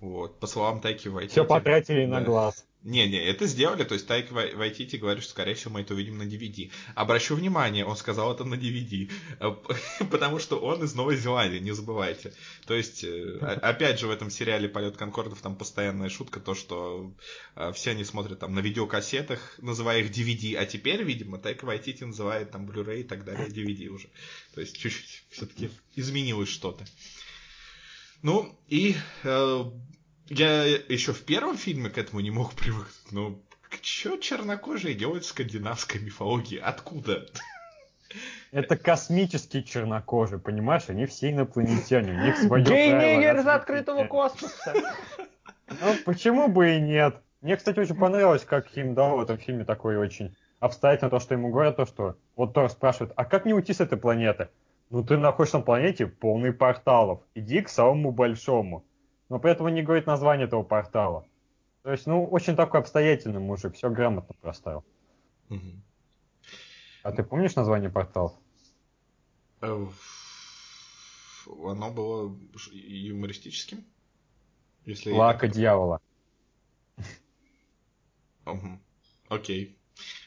[0.00, 0.40] Вот.
[0.40, 1.32] По словам Тайки Вайтити...
[1.32, 2.26] Все потратили на Да.
[2.26, 2.66] глаз.
[2.84, 6.18] Не-не, это сделали, то есть Тайк Вай- Вайтити говорит, что, скорее всего, мы это увидим
[6.18, 6.72] на DVD.
[6.96, 9.08] Обращу внимание, он сказал это на DVD,
[9.38, 12.34] э, потому что он из Новой Зеландии, не забывайте.
[12.66, 17.14] То есть, э, опять же, в этом сериале «Полет Конкордов» там постоянная шутка, то, что
[17.54, 22.02] э, все они смотрят там на видеокассетах, называя их DVD, а теперь, видимо, Тайка Вайтити
[22.02, 24.08] называет там Blu-ray и так далее DVD уже.
[24.56, 26.84] То есть, чуть-чуть все-таки изменилось что-то.
[28.22, 28.96] Ну, и
[30.38, 33.12] я еще в первом фильме к этому не мог привыкнуть.
[33.12, 33.42] Ну,
[33.82, 36.58] что чернокожие делают в скандинавской мифологии?
[36.58, 37.26] Откуда?
[38.50, 40.84] Это космические чернокожие, понимаешь?
[40.88, 44.74] Они все инопланетяне, у них свое Гей-нигер из открытого космоса.
[45.68, 47.16] Ну, почему бы и нет?
[47.40, 51.34] Мне, кстати, очень понравилось, как им дал в этом фильме такой очень обстоятельно то, что
[51.34, 54.48] ему говорят, то, что вот Тор спрашивает, а как мне уйти с этой планеты?
[54.90, 57.22] Ну, ты находишься на планете полный порталов.
[57.34, 58.84] Иди к самому большому.
[59.28, 61.26] Но при этом он не говорит название этого портала.
[61.82, 64.84] То есть, ну, очень такой обстоятельный мужик, все грамотно проставил.
[65.48, 65.82] Мгм.
[67.02, 68.32] А ты помнишь название порталов?
[69.60, 69.86] Э,
[71.46, 72.36] Оно было
[72.70, 73.84] юмористическим?
[74.84, 76.00] Если я Лака так- дьявола.
[79.28, 79.76] Окей.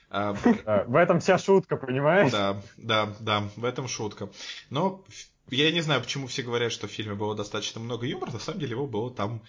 [0.09, 2.31] А, в этом вся шутка, понимаешь?
[2.31, 4.29] Да, да, да, в этом шутка.
[4.69, 5.03] Но
[5.49, 8.59] я не знаю, почему все говорят, что в фильме было достаточно много юмора, на самом
[8.59, 9.41] деле его было там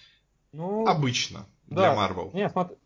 [0.51, 1.75] Ну, обычно да.
[1.75, 2.31] для Марвел.
[2.33, 2.77] Не, смотри.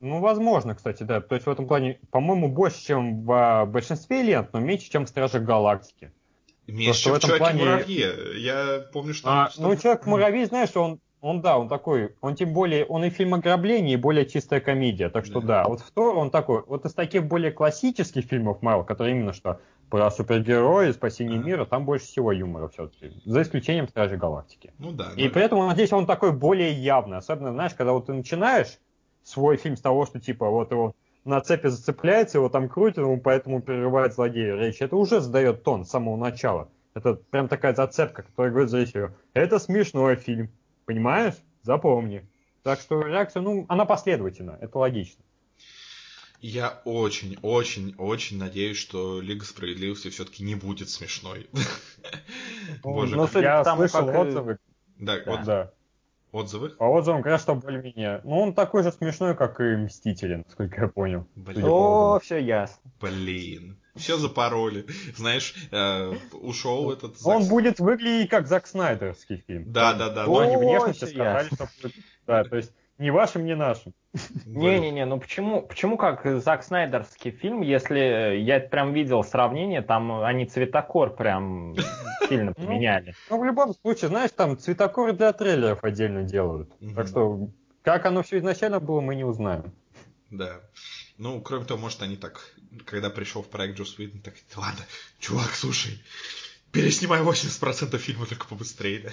[0.00, 1.20] Ну, возможно, кстати, да.
[1.20, 5.04] То есть в этом плане, по-моему, больше, чем в а, большинстве лент, но меньше, чем
[5.04, 6.10] в Стражах Галактики.
[6.66, 8.40] Меньше, чем в этом плане- Человеке-муравье.
[8.42, 9.28] Я помню, что...
[9.28, 13.10] А, что- ну, Человек-муравей, знаешь, он, он, да, он такой, он тем более, он и
[13.10, 15.10] фильм ограбления, и более чистая комедия.
[15.10, 15.62] Так что Да.
[15.62, 19.32] да, вот в Тор он такой, вот из таких более классических фильмов Марвел, которые именно
[19.32, 19.60] что
[19.90, 21.46] про супергерои, спасение Ага.
[21.46, 23.12] мира, там больше всего юмора все-таки.
[23.24, 24.72] За исключением Стражей Галактики.
[24.78, 25.08] Ну да.
[25.16, 27.18] И ну, при этом он, здесь он такой более явный.
[27.18, 28.78] Особенно, знаешь, когда вот ты начинаешь
[29.24, 30.94] свой фильм с того, что типа вот его
[31.24, 34.80] на цепи зацепляется, его там крутит, ему поэтому прерывает злодею речь.
[34.80, 36.68] Это уже задает тон с самого начала.
[36.94, 40.50] Это прям такая зацепка, которая говорит зрителю, это смешной фильм.
[40.90, 41.34] Понимаешь?
[41.62, 42.28] Запомни.
[42.64, 45.22] Так что реакция, ну, она последовательна, это логично.
[46.40, 51.48] Я очень, очень, очень надеюсь, что Лига Справедливости все-таки не будет смешной.
[52.82, 54.58] Боже, ну, как- судя Я слышал э, отзывы,
[54.98, 55.72] Да, вот да.
[56.32, 56.70] Отзывы.
[56.70, 58.20] По отзывам говорят, что более-менее.
[58.24, 61.26] Ну, он такой же смешной, как и Мстители, насколько я понял.
[61.34, 61.64] Блин.
[61.64, 62.90] О, все ясно.
[63.00, 63.76] Блин.
[63.96, 64.86] Все запороли.
[65.16, 67.16] Знаешь, э, ушел этот...
[67.24, 69.72] Он Зак- будет выглядеть как Зак Снайдерский фильм.
[69.72, 70.22] Да, да, да.
[70.22, 71.56] В плане О, внешности сказали, ясно.
[71.56, 71.96] что будет.
[72.26, 73.94] Да, то есть не вашим, не нашим.
[74.44, 80.22] Не-не-не, ну почему, почему как Зак Снайдерский фильм, если э, я прям видел сравнение, там
[80.22, 81.74] они цветокор прям
[82.28, 83.14] сильно Ну, поменяли.
[83.30, 86.70] Ну, в любом случае, знаешь, там цветокоры для трейлеров отдельно делают.
[86.94, 87.48] Так что,
[87.82, 89.72] как оно все изначально было, мы не узнаем.
[90.30, 90.60] Да.
[91.16, 94.84] Ну, кроме того, может, они так, когда пришел в проект Джо Уидон, так, ладно,
[95.18, 96.02] чувак, слушай,
[96.70, 99.10] переснимай 80% фильма только побыстрее, да.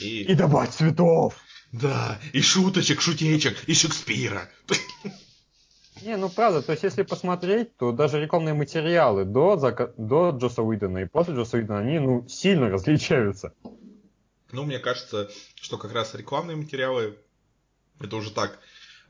[0.00, 1.36] И, И добавь цветов!
[1.72, 4.48] Да, и шуточек, шутечек, и Шекспира.
[6.02, 10.62] Не, ну правда, то есть если посмотреть, то даже рекламные материалы до, зака- до Джоса
[10.62, 13.52] Уидона и после Джоса Уидона, они ну, сильно различаются.
[14.52, 17.18] Ну, мне кажется, что как раз рекламные материалы,
[18.00, 18.60] это уже так,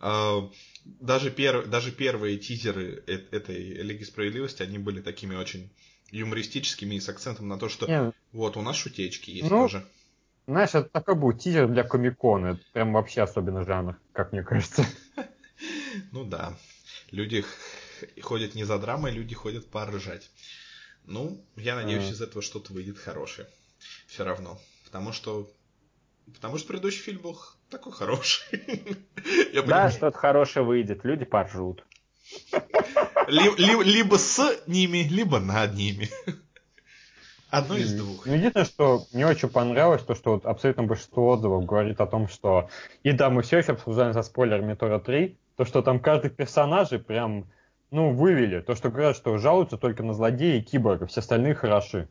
[0.00, 0.50] а,
[0.84, 5.70] даже, пер, даже первые тизеры э- этой Лиги Справедливости, они были такими очень
[6.10, 9.86] юмористическими и с акцентом на то, что Не, вот у нас шутечки есть Ну, тоже.
[10.48, 14.84] Знаешь, это такой был тизер для Комикона, это прям вообще особенный жанр, как мне кажется.
[16.12, 16.56] Ну да,
[17.10, 17.44] люди
[18.22, 20.30] ходят не за драмой, люди ходят поржать.
[21.04, 22.12] Ну, я надеюсь, Ага.
[22.12, 23.48] из этого что-то выйдет хорошее.
[24.06, 24.60] Все равно.
[24.84, 25.50] Потому что...
[26.32, 27.40] Потому что предыдущий фильм был
[27.70, 28.44] такой хороший.
[29.52, 31.84] Я Да, что-то хорошее выйдет, люди поржут.
[33.26, 36.08] Ли- ли- Либо с ними, либо над ними.
[37.50, 38.26] Одно из двух.
[38.26, 42.28] Ну, единственное, что мне очень понравилось, то, что вот абсолютно большинство отзывов говорит о том,
[42.28, 42.68] что...
[43.02, 46.98] И да, мы все еще обсуждаем за спойлерами Тора 3, то, что там каждый персонажей
[46.98, 47.46] прям,
[47.90, 48.60] ну, вывели.
[48.60, 52.08] То, что говорят, что жалуются только на злодея и киборга, все остальные хороши.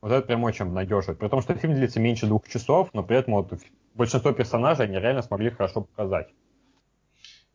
[0.00, 1.18] Вот это прям очень обнадеживает.
[1.18, 3.52] При том, что фильм длится меньше двух часов, но при этом вот
[3.94, 6.28] большинство персонажей они реально смогли хорошо показать.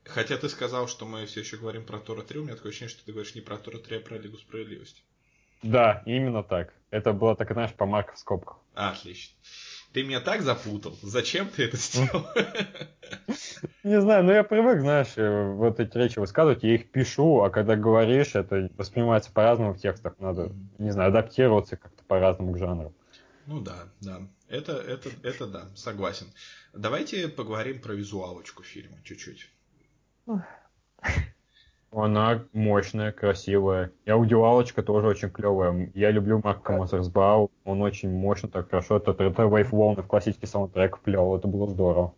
[0.04, 2.90] Хотя ты сказал, что мы все еще говорим про Тора 3, у меня такое ощущение,
[2.90, 5.02] что ты говоришь не про Тора 3, а про Лигу Справедливости.
[5.64, 6.74] Да, именно так.
[6.92, 8.58] Это было так, знаешь, по маркам в скобках.
[8.76, 9.36] Отлично.
[9.94, 10.98] Ты меня так запутал.
[11.02, 12.28] Зачем ты это сделал?
[13.84, 17.50] Не знаю, но я привык, знаешь, э, вот эти речи высказывать, я их пишу, а
[17.50, 22.94] когда говоришь, это воспринимается по-разному в текстах, надо, не знаю, адаптироваться как-то по-разному к жанру.
[23.46, 24.22] Ну да, да.
[24.48, 26.28] Это, это, это да, согласен.
[26.74, 29.50] Давайте поговорим про визуалочку фильма чуть-чуть.
[31.96, 33.92] Она мощная, красивая.
[34.06, 35.92] И аудиалочка тоже очень клевая.
[35.94, 38.98] Я люблю Марка Мозерсбау, он очень мощно, так хорошо.
[38.98, 42.14] Это ТРТ Wave волны в классический саундтрек вплел, это было здорово.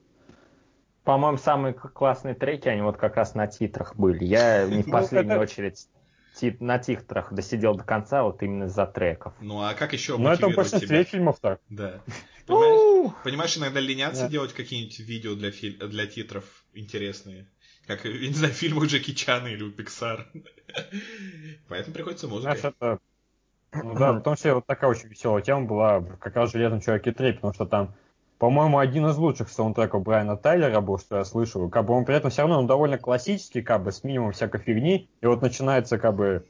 [1.04, 4.24] По-моему, самые классные треки, они вот как раз на титрах были.
[4.26, 5.88] Я не в Ну, последнюю очередь
[6.60, 9.34] на титрах досидел до конца, вот именно из-за треков.
[9.42, 11.04] Ну а как еще Но это в большинстве тебя?
[11.04, 11.60] фильмов так.
[11.70, 12.02] Да.
[12.46, 14.30] Понимаешь, понимаешь, иногда ленятся Да.
[14.30, 17.48] делать какие-нибудь видео для, филь- для титров интересные.
[17.88, 20.26] Как, я не знаю, в фильмах Джеки Чана или у Pixar.
[21.68, 22.58] Поэтому приходится музыкой.
[22.58, 23.00] Знаешь, это...
[23.84, 26.82] Ну да, в том числе вот такая очень веселая тема была как раз в «Железном
[26.82, 27.94] человеке 3», потому что там,
[28.38, 31.70] по-моему, один из лучших саундтреков Брайана Тайлера был, что я слышал.
[31.70, 34.62] Как бы он при этом все равно он довольно классический, как бы с минимумом всякой
[34.62, 35.10] фигни.
[35.22, 36.46] И вот начинается как бы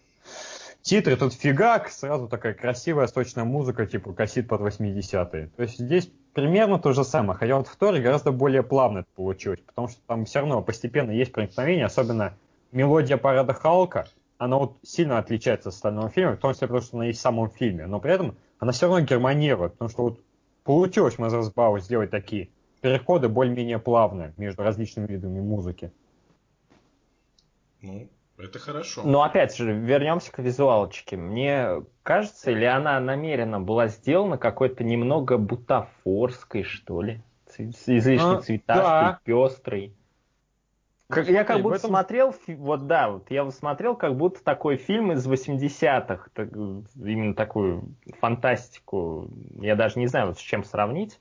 [0.83, 5.49] титры, тут фигак, сразу такая красивая, сочная музыка, типа кассит под 80-е.
[5.55, 9.07] То есть здесь примерно то же самое, хотя вот в Торе гораздо более плавно это
[9.15, 12.33] получилось, потому что там все равно постепенно есть проникновение, особенно
[12.73, 14.07] мелодия парада Халка,
[14.38, 17.21] она вот сильно отличается от остального фильма, в том числе потому, что она есть в
[17.21, 20.19] самом фильме, но при этом она все равно гармонирует, потому что вот
[20.65, 22.49] получилось Мазерсбау сделать такие
[22.81, 25.89] переходы более-менее плавные между различными видами музыки.
[27.81, 29.03] Ну, это хорошо.
[29.03, 31.17] Но опять же, вернемся к визуалочке.
[31.17, 37.21] Мне кажется, или она намеренно была сделана какой-то немного бутафорской, что ли?
[37.47, 39.19] Ц- Излишне А, цветастой, да.
[39.23, 39.93] пестрой.
[41.07, 44.17] Как- Ну, я как смотри, в будто этом- смотрел, вот да, вот я смотрел как
[44.17, 49.29] будто такой фильм из 80-х, так, именно такую фантастику,
[49.61, 51.19] я даже не знаю, вот с чем сравнить,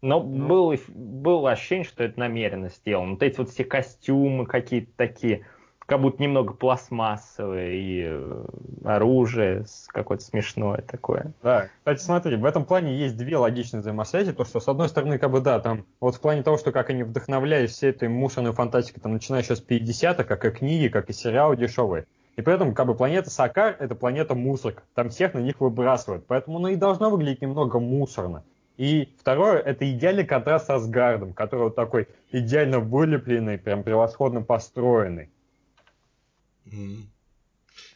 [0.00, 0.46] но Ну.
[0.48, 3.12] было, было ощущение, что это намеренно сделано.
[3.12, 5.46] Вот эти вот все костюмы какие-то такие,
[5.88, 8.44] как будто немного пластмассовые, и э,
[8.84, 11.32] оружие какое-то смешное такое.
[11.42, 15.18] Да, кстати, смотри, в этом плане есть две логичные взаимосвязи, то что с одной стороны,
[15.18, 18.52] как бы да, там, вот в плане того, что как они вдохновлялись всей этой мусорной
[18.52, 22.04] фантастикой, там, начиная еще с 50-х, как и книги, как и сериалы дешевые.
[22.36, 26.26] И при этом, как бы, планета Сакар— это планета мусорка, там всех на них выбрасывают,
[26.26, 28.44] поэтому она и должна выглядеть немного мусорно.
[28.76, 35.30] И второе, это идеальный контраст с Асгардом, который вот такой идеально вылепленный, прям превосходно построенный.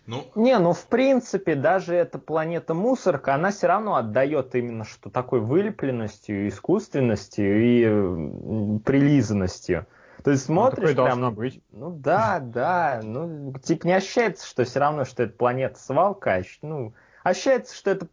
[0.07, 5.11] Ну, Не, ну в принципе, даже эта планета мусорка, она все равно отдает именно что
[5.11, 9.87] такой вылепленностью, искусственностью и прилизанностью.
[10.25, 11.62] То есть Ну, смотришь должно прям, быть.
[11.70, 16.43] ну да, да, ну типа не ощущается, что все равно, что это планета свалка, а
[16.62, 18.07] ну ощущается, что это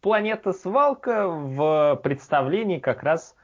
[0.00, 3.34] планета свалка в представлении как раз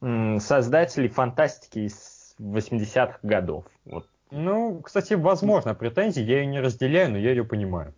[0.00, 3.64] создателей фантастики из 80-х годов.
[3.84, 7.94] Вот Ну, кстати, возможно, претензии, я ее не разделяю, но я ее понимаю.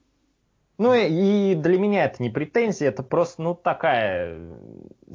[0.76, 4.56] Ну и для меня это не претензия, это просто, ну, такая э,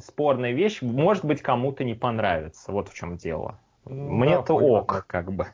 [0.04, 0.82] спорная вещь.
[0.82, 2.72] Может быть, кому-то не понравится.
[2.72, 3.60] Вот в чем дело.
[3.84, 5.46] Ну, Мне да, это вполне ок, как бы.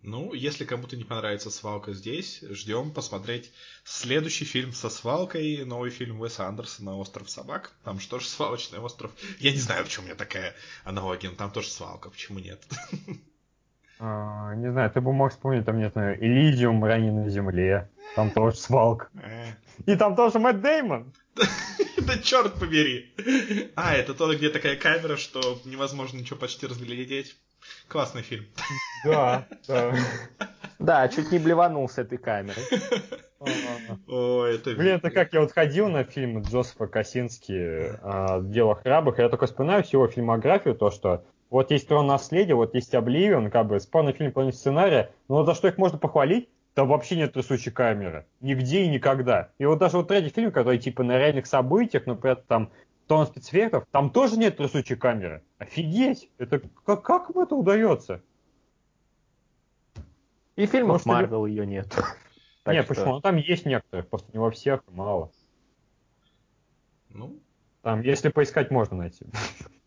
[0.00, 3.52] Ну, если кому-то не понравится свалка здесь, ждем посмотреть
[3.84, 7.74] следующий фильм со свалкой, новый фильм Уэса Андерсона «Остров собак».
[7.84, 9.10] Там же тоже свалочный остров.
[9.38, 12.62] Я не знаю, почему у меня такая аналогия, но там тоже свалка, почему нет?
[14.02, 17.90] А, не знаю, ты бы мог вспомнить, там, не знаю, Элизиум, ранее на земле.
[18.16, 19.08] Там тоже свалка.
[19.22, 19.52] Э.
[19.84, 21.12] И там тоже Мэтт Деймон.
[22.06, 23.12] Да черт побери!
[23.76, 27.36] А, это то, где такая камера, что невозможно ничего почти разглядеть.
[27.88, 28.46] Классный фильм.
[29.04, 29.94] Да, да.
[30.78, 32.64] Да, чуть не блеванул с этой камерой.
[34.08, 34.74] О, это...
[34.74, 39.28] Блин, это как я вот ходил на фильм Джозефа Косински а, «Дело храбрых», и я
[39.28, 43.66] только вспоминаю всю его фильмографию, то, что вот есть «Трон наследия», вот есть «Обливион», как
[43.66, 47.72] бы спорный фильм плане сценария, но за что их можно похвалить, там вообще нет трясущей
[47.72, 48.26] камеры.
[48.40, 49.50] Нигде и никогда.
[49.58, 52.70] И вот даже вот третий фильм, который типа на реальных событиях, но при этом
[53.08, 55.42] тон спецэффектов, там тоже нет трясущей камеры.
[55.58, 56.30] Офигеть!
[56.38, 58.22] Это как, как им это удается?
[60.54, 61.94] И в фильмах Может, Марвел ее нет.
[62.62, 63.14] Так нет, что- почему?
[63.14, 65.32] Ну, там есть некоторые, просто не во всех, мало.
[67.08, 67.40] Ну,
[67.80, 69.24] Там, если поискать, можно найти.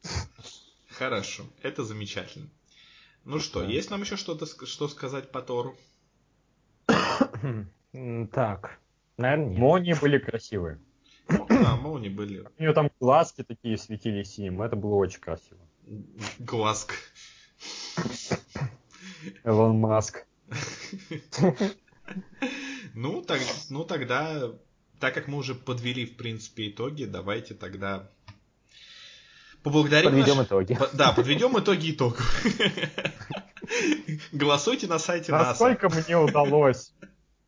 [0.94, 1.44] хорошо.
[1.62, 2.50] Это замечательно.
[3.26, 3.68] Ну что, Да.
[3.68, 5.78] есть нам еще что-то что сказать по Тору?
[8.32, 8.80] Так,
[9.18, 9.60] наверное, нет.
[9.60, 10.80] Молнии были красивые.
[11.28, 12.46] Да, молнии были.
[12.58, 15.60] У нее там глазки такие светились синим, это было очень красиво.
[16.40, 16.94] Глазк.
[19.44, 20.26] Элон Маск.
[22.94, 23.40] Ну, так,
[23.70, 24.52] ну тогда,
[25.00, 28.10] так как мы уже подвели, в принципе, итоги, давайте тогда
[29.64, 30.10] поблагодарим...
[30.12, 30.76] Подведем наш- итоги.
[30.76, 32.44] По- Да, подведем итоги итогов.
[34.32, 35.50] Голосуйте на сайте НАСА.
[35.50, 36.94] Насколько мне удалось,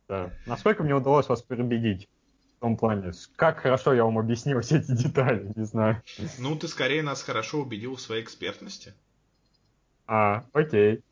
[0.08, 2.08] да, насколько мне удалось вас переубедить
[2.56, 6.02] в том плане, как хорошо я вам объяснил все эти детали, не знаю.
[6.38, 8.94] Ну, ты скорее нас хорошо убедил в своей экспертности.
[10.08, 11.02] А, окей.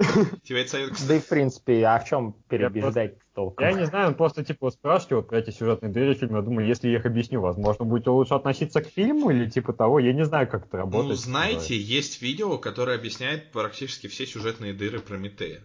[0.44, 3.66] Тебе это совет, кстати, Да и в принципе, а в чем переубеждать толком?
[3.66, 6.88] Я не знаю, он просто типа вот про эти сюжетные дыры фильма, я думаю, если
[6.88, 10.46] я их объясню, возможно, будете лучше относиться к фильму или типа того, я не знаю,
[10.48, 11.10] как это работает.
[11.10, 15.62] Ну, знаете, есть видео, которое объясняет практически все сюжетные дыры Прометея.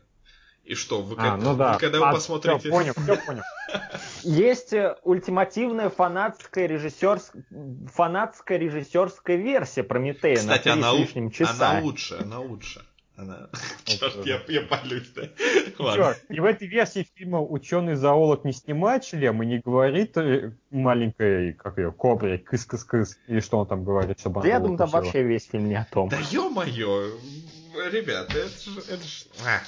[0.64, 1.74] И что, вы, А, как- ну да.
[1.74, 2.60] вы когда вы А, посмотрите...
[2.60, 3.42] всё, понял, все понял.
[4.24, 7.32] Есть э, ультимативная фанатская, режиссерс...
[7.92, 11.72] фанатская режиссерская версия Прометея Кстати, на три она, с лишним часа.
[11.72, 12.86] она лучше, она лучше.
[13.20, 13.50] Она...
[13.86, 15.24] Черт, я, я палюсь, да.
[15.78, 16.16] Ладно.
[16.30, 21.78] и в этой версии фильма ученый-зоолог не снимает шлем и не говорит э, маленькой, как
[21.78, 25.48] ее, кобре, кыс-кыс-кыс, или что он там говорит, чтобы Да я думаю, там вообще весь
[25.48, 26.08] фильм не о том.
[26.08, 27.12] Да ё-моё,
[27.92, 28.78] ребята, это ж...
[28.88, 29.26] Это ж...
[29.46, 29.60] а,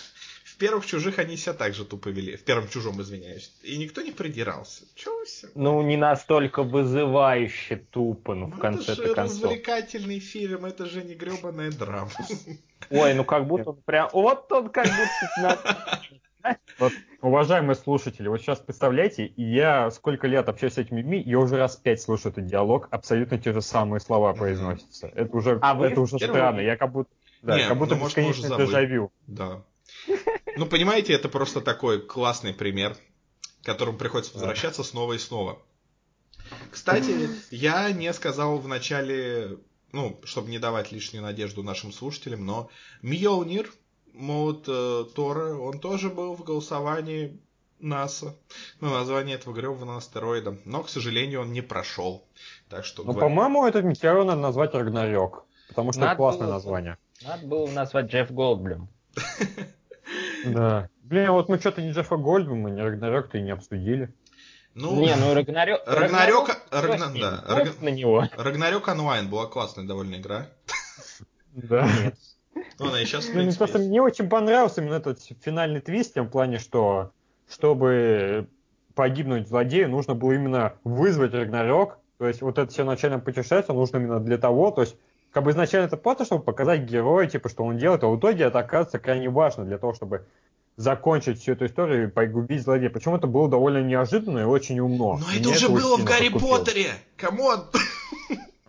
[0.46, 2.38] В первых чужих они себя так же тупо вели.
[2.38, 3.52] В первом чужом, извиняюсь.
[3.64, 4.84] И никто не придирался.
[4.96, 5.48] Чего все?
[5.56, 9.42] Ну, не настолько вызывающе тупо, ну, в это конце-то же концов.
[9.44, 12.12] развлекательный фильм, это же не гребаная драма.
[12.90, 14.10] Ой, ну как будто он прям...
[14.14, 16.02] Вот он как будто...
[16.80, 21.58] Вот, уважаемые слушатели, вот сейчас представляете, я сколько лет общаюсь с этими людьми, я уже
[21.58, 25.08] раз пять слушаю этот диалог, абсолютно те же самые слова произносятся.
[25.14, 27.12] Это уже, А это уже странно, я как будто,
[27.44, 28.66] да, Не, как будто ну, забыли.
[28.66, 29.12] дежавю.
[29.28, 29.64] Да.
[30.58, 32.96] Ну, понимаете, это просто такой классный пример,
[33.62, 35.60] к которому приходится возвращаться снова и снова.
[36.70, 39.58] Кстати, я не сказал в начале,
[39.92, 42.70] ну, чтобы не давать лишнюю надежду нашим слушателям, но
[43.02, 43.72] Мьолнир,
[44.14, 47.40] мод э, Тора, он тоже был в голосовании
[47.80, 48.36] НАСА
[48.80, 50.58] на название этого гребаного астероида.
[50.66, 52.26] Но, к сожалению, он не прошел.
[52.70, 53.04] Так что...
[53.04, 56.54] Ну, по-моему, этот метеор надо назвать Рагнарёк, потому что Надо это классное было.
[56.54, 56.98] название.
[57.24, 58.90] Надо было назвать Джефф Голдблюм.
[60.46, 60.90] Да.
[61.04, 64.14] Блин, вот мы что-то не Джеффа Гольдблюма, не Рагнарёк-то и не обсудили.
[64.74, 65.82] Ну, Не, ну Рагнарёк...
[65.86, 68.26] Рагнарёк, Рагна- да, Раг- на него.
[68.38, 70.48] Рагнарёк онлайн была классная довольно игра.
[71.54, 71.88] Да.
[72.80, 76.16] Ну, она и сейчас, Ну, мне просто мне очень понравился именно этот финальный твист, в
[76.16, 77.12] том плане, что
[77.50, 78.48] чтобы
[78.96, 81.98] погибнуть злодею, нужно было именно вызвать Рагнарёк.
[82.18, 84.96] То есть вот это все начальное путешествие нужно именно для того, то есть
[85.32, 88.44] как бы изначально это просто, чтобы показать героя, типа, что он делает, а в итоге
[88.44, 90.28] это оказывается крайне важно для того, чтобы
[90.78, 92.90] закончить всю эту историю и погубить злодея.
[92.90, 95.20] Причем это было довольно неожиданно и очень умно.
[95.20, 96.58] Но это уже очень было в Гарри подкупило.
[96.60, 96.92] Поттере!
[97.18, 97.66] Come on!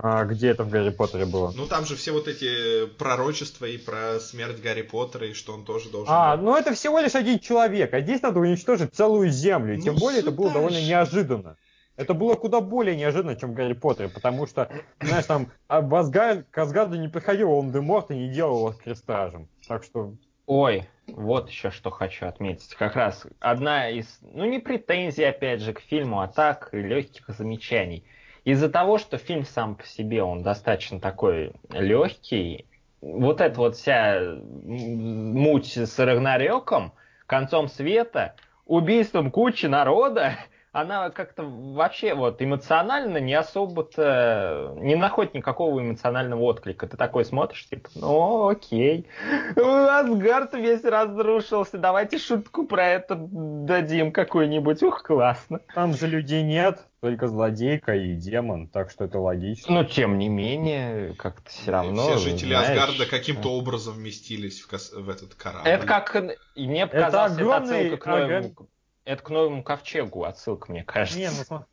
[0.04, 1.52] А где это в Гарри Поттере было?
[1.54, 5.64] Ну там же все вот эти пророчества и про смерть Гарри Поттера, и что он
[5.64, 6.12] тоже должен...
[6.12, 6.44] А, был.
[6.44, 9.76] ну это всего лишь один человек, а здесь надо уничтожить целую землю.
[9.76, 10.86] И тем Ну, более это было сюда довольно же.
[10.88, 11.56] неожиданно.
[11.94, 14.68] Это было куда более неожиданно, чем Гарри Поттере, потому что,
[15.00, 19.46] знаешь, там а Асгар- к Асгарду не приходил Волан-де-Морт и не делал его крестражем.
[19.68, 20.14] Так что,
[20.54, 22.74] Ой, вот еще что хочу отметить.
[22.74, 28.04] Как раз одна из, ну не претензий опять же к фильму, а так легких замечаний.
[28.44, 32.66] Из-за того, что фильм сам по себе, он достаточно такой легкий,
[33.00, 36.92] вот эта вот вся муть с Рагнарёком,
[37.24, 38.34] концом света,
[38.66, 40.34] убийством кучи народа,
[40.72, 46.86] она как-то вообще вот эмоционально не особо-то не находит никакого эмоционального отклика.
[46.86, 49.06] Ты такой смотришь, типа, ну окей,
[49.54, 55.60] Асгард весь разрушился, давайте шутку про это дадим какую-нибудь, ух, классно.
[55.74, 59.74] Там же людей нет, только злодейка и демон, так что это логично.
[59.74, 62.16] Но тем не менее, как-то все равно.
[62.16, 64.92] Все жители знаешь, Асгарда каким-то образом вместились в, кос...
[64.92, 65.68] в этот корабль.
[65.68, 66.16] Это как
[66.56, 68.68] мне показалось, это, огромный, это отсылка к новому,
[69.04, 71.18] это к новому ковчегу отсылка, мне кажется.
[71.18, 71.64] Не, ну,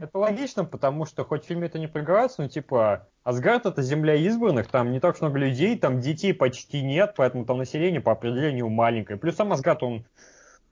[0.00, 4.14] это логично, потому что хоть в фильме это не проговаривается, но типа Асгард это земля
[4.16, 8.68] избранных, там не так много людей, там детей почти нет, поэтому там население по определению
[8.68, 9.18] маленькое.
[9.18, 10.04] Плюс сам Асгард, он,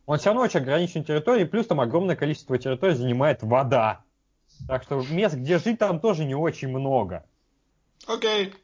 [0.07, 4.03] он все равно очень ограничен территорией, плюс там огромное количество территорий занимает вода.
[4.67, 7.25] Так что мест, где жить, там тоже не очень много.
[8.07, 8.47] Окей.
[8.47, 8.55] Okay.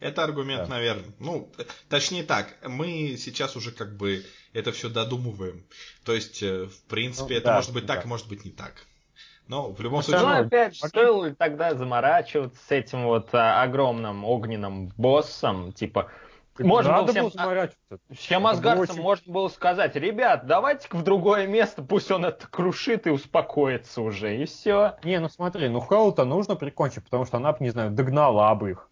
[0.00, 0.74] Это аргумент, да.
[0.74, 1.12] наверное.
[1.18, 1.50] Ну,
[1.88, 5.64] точнее так, мы сейчас уже как бы это все додумываем.
[6.04, 7.94] То есть, э, в принципе, ну, это да, может быть да.
[7.94, 8.86] так, может быть не так.
[9.48, 10.26] Но в любом ну, случае...
[10.26, 16.10] Ну, опять же, стоило тогда заморачиваться с этим вот а, огромным огненным боссом, типа...
[16.56, 17.70] Можно Надо было всем, было
[18.12, 19.02] всем асгардцам очень...
[19.02, 24.36] можно было сказать, ребят, давайте-ка в другое место, пусть он это крушит и успокоится уже,
[24.36, 24.94] и все.
[25.02, 28.88] Не, ну смотри, ну Хаул-то нужно прикончить, потому что она, не знаю, догнала бы их.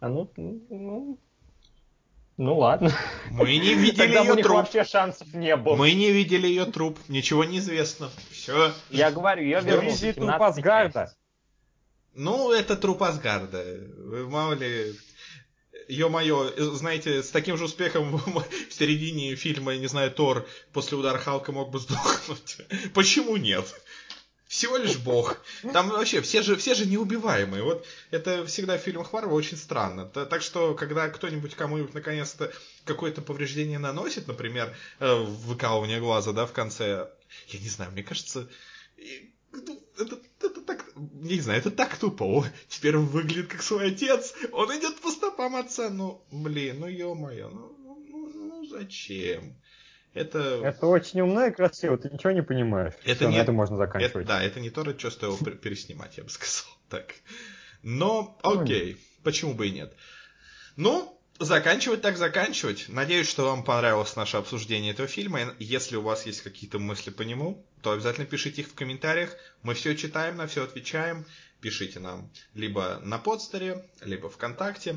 [0.00, 1.18] А ну, ну,
[2.36, 2.90] ну ладно.
[3.30, 4.56] Мы не видели Тогда ее у них труп.
[4.56, 5.76] вообще шансов не было.
[5.76, 6.98] Мы не видели ее труп.
[7.08, 8.10] Ничего не известно.
[8.30, 8.72] Все.
[8.88, 11.14] Я говорю, ее вернули труп Асгарда.
[12.14, 13.62] Ну, это труп Асгарда.
[13.98, 14.94] Вы мало ли...
[15.88, 21.18] Ё-моё, знаете, с таким же успехом в середине фильма, я не знаю, Тор после удара
[21.18, 22.58] Халка мог бы сдохнуть.
[22.94, 23.64] Почему нет?
[24.50, 25.40] Всего лишь бог.
[25.72, 27.62] Там вообще все же, все же неубиваемые.
[27.62, 30.06] Вот это всегда в фильмах Марвел очень странно.
[30.06, 32.52] Так что, когда кто-нибудь кому-нибудь наконец-то
[32.84, 37.08] какое-то повреждение наносит, например, э, выкалывание глаза, да, в конце,
[37.46, 38.48] я не знаю, мне кажется,
[39.52, 42.24] ну, это, это так, не знаю, это так тупо.
[42.24, 45.90] О, теперь он выглядит как свой отец, он идет по стопам отца.
[45.90, 49.54] Ну, блин, ну ё-моё, ну, ну, ну, ну зачем?
[50.12, 50.60] Это...
[50.64, 52.94] это очень умно и красиво, ты ничего не понимаешь.
[53.04, 53.36] Это Все, не...
[53.36, 54.24] на это можно заканчивать.
[54.24, 56.72] Это, да, это не то, что стоило переснимать, я бы сказал.
[56.88, 57.14] Так.
[57.84, 59.94] Но, ну, окей, почему бы и нет.
[60.74, 62.86] Ну, заканчивать так заканчивать.
[62.88, 65.54] Надеюсь, что вам понравилось наше обсуждение этого фильма.
[65.58, 69.34] Если у вас есть какие-то мысли по нему, то обязательно пишите их в комментариях.
[69.62, 71.24] Мы все читаем, на все отвечаем.
[71.60, 74.96] Пишите нам либо на подстере, либо ВКонтакте.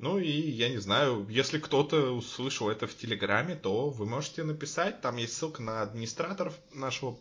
[0.00, 5.00] Ну и я не знаю, если кто-то услышал это в Телеграме, то вы можете написать,
[5.02, 7.18] там есть ссылка на администраторов нашего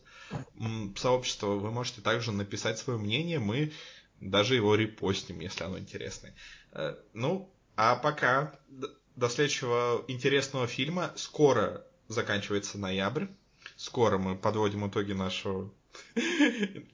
[0.95, 3.73] сообщества, вы можете также написать свое мнение, мы
[4.21, 6.33] даже его репостим, если оно интересное.
[6.71, 8.57] Э, ну, а пока
[9.19, 11.11] до следующего интересного фильма.
[11.15, 13.25] Скоро заканчивается ноябрь,
[13.75, 15.71] скоро мы подводим итоги нашего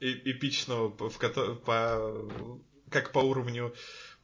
[0.02, 2.30] эпичного, по,
[2.90, 3.74] как по уровню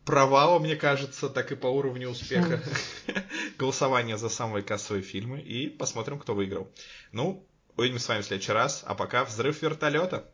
[0.06, 2.62] провала, мне кажется, так и по уровню успеха
[3.58, 5.39] голосования за самые кассовые фильмы.
[5.39, 6.72] И посмотрим, кто выиграл.
[7.12, 7.47] Ну,
[7.78, 8.84] увидимся с вами в следующий раз.
[8.86, 10.30] А пока взрыв вертолета.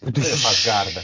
[0.00, 1.02] Взрыв Асгарда.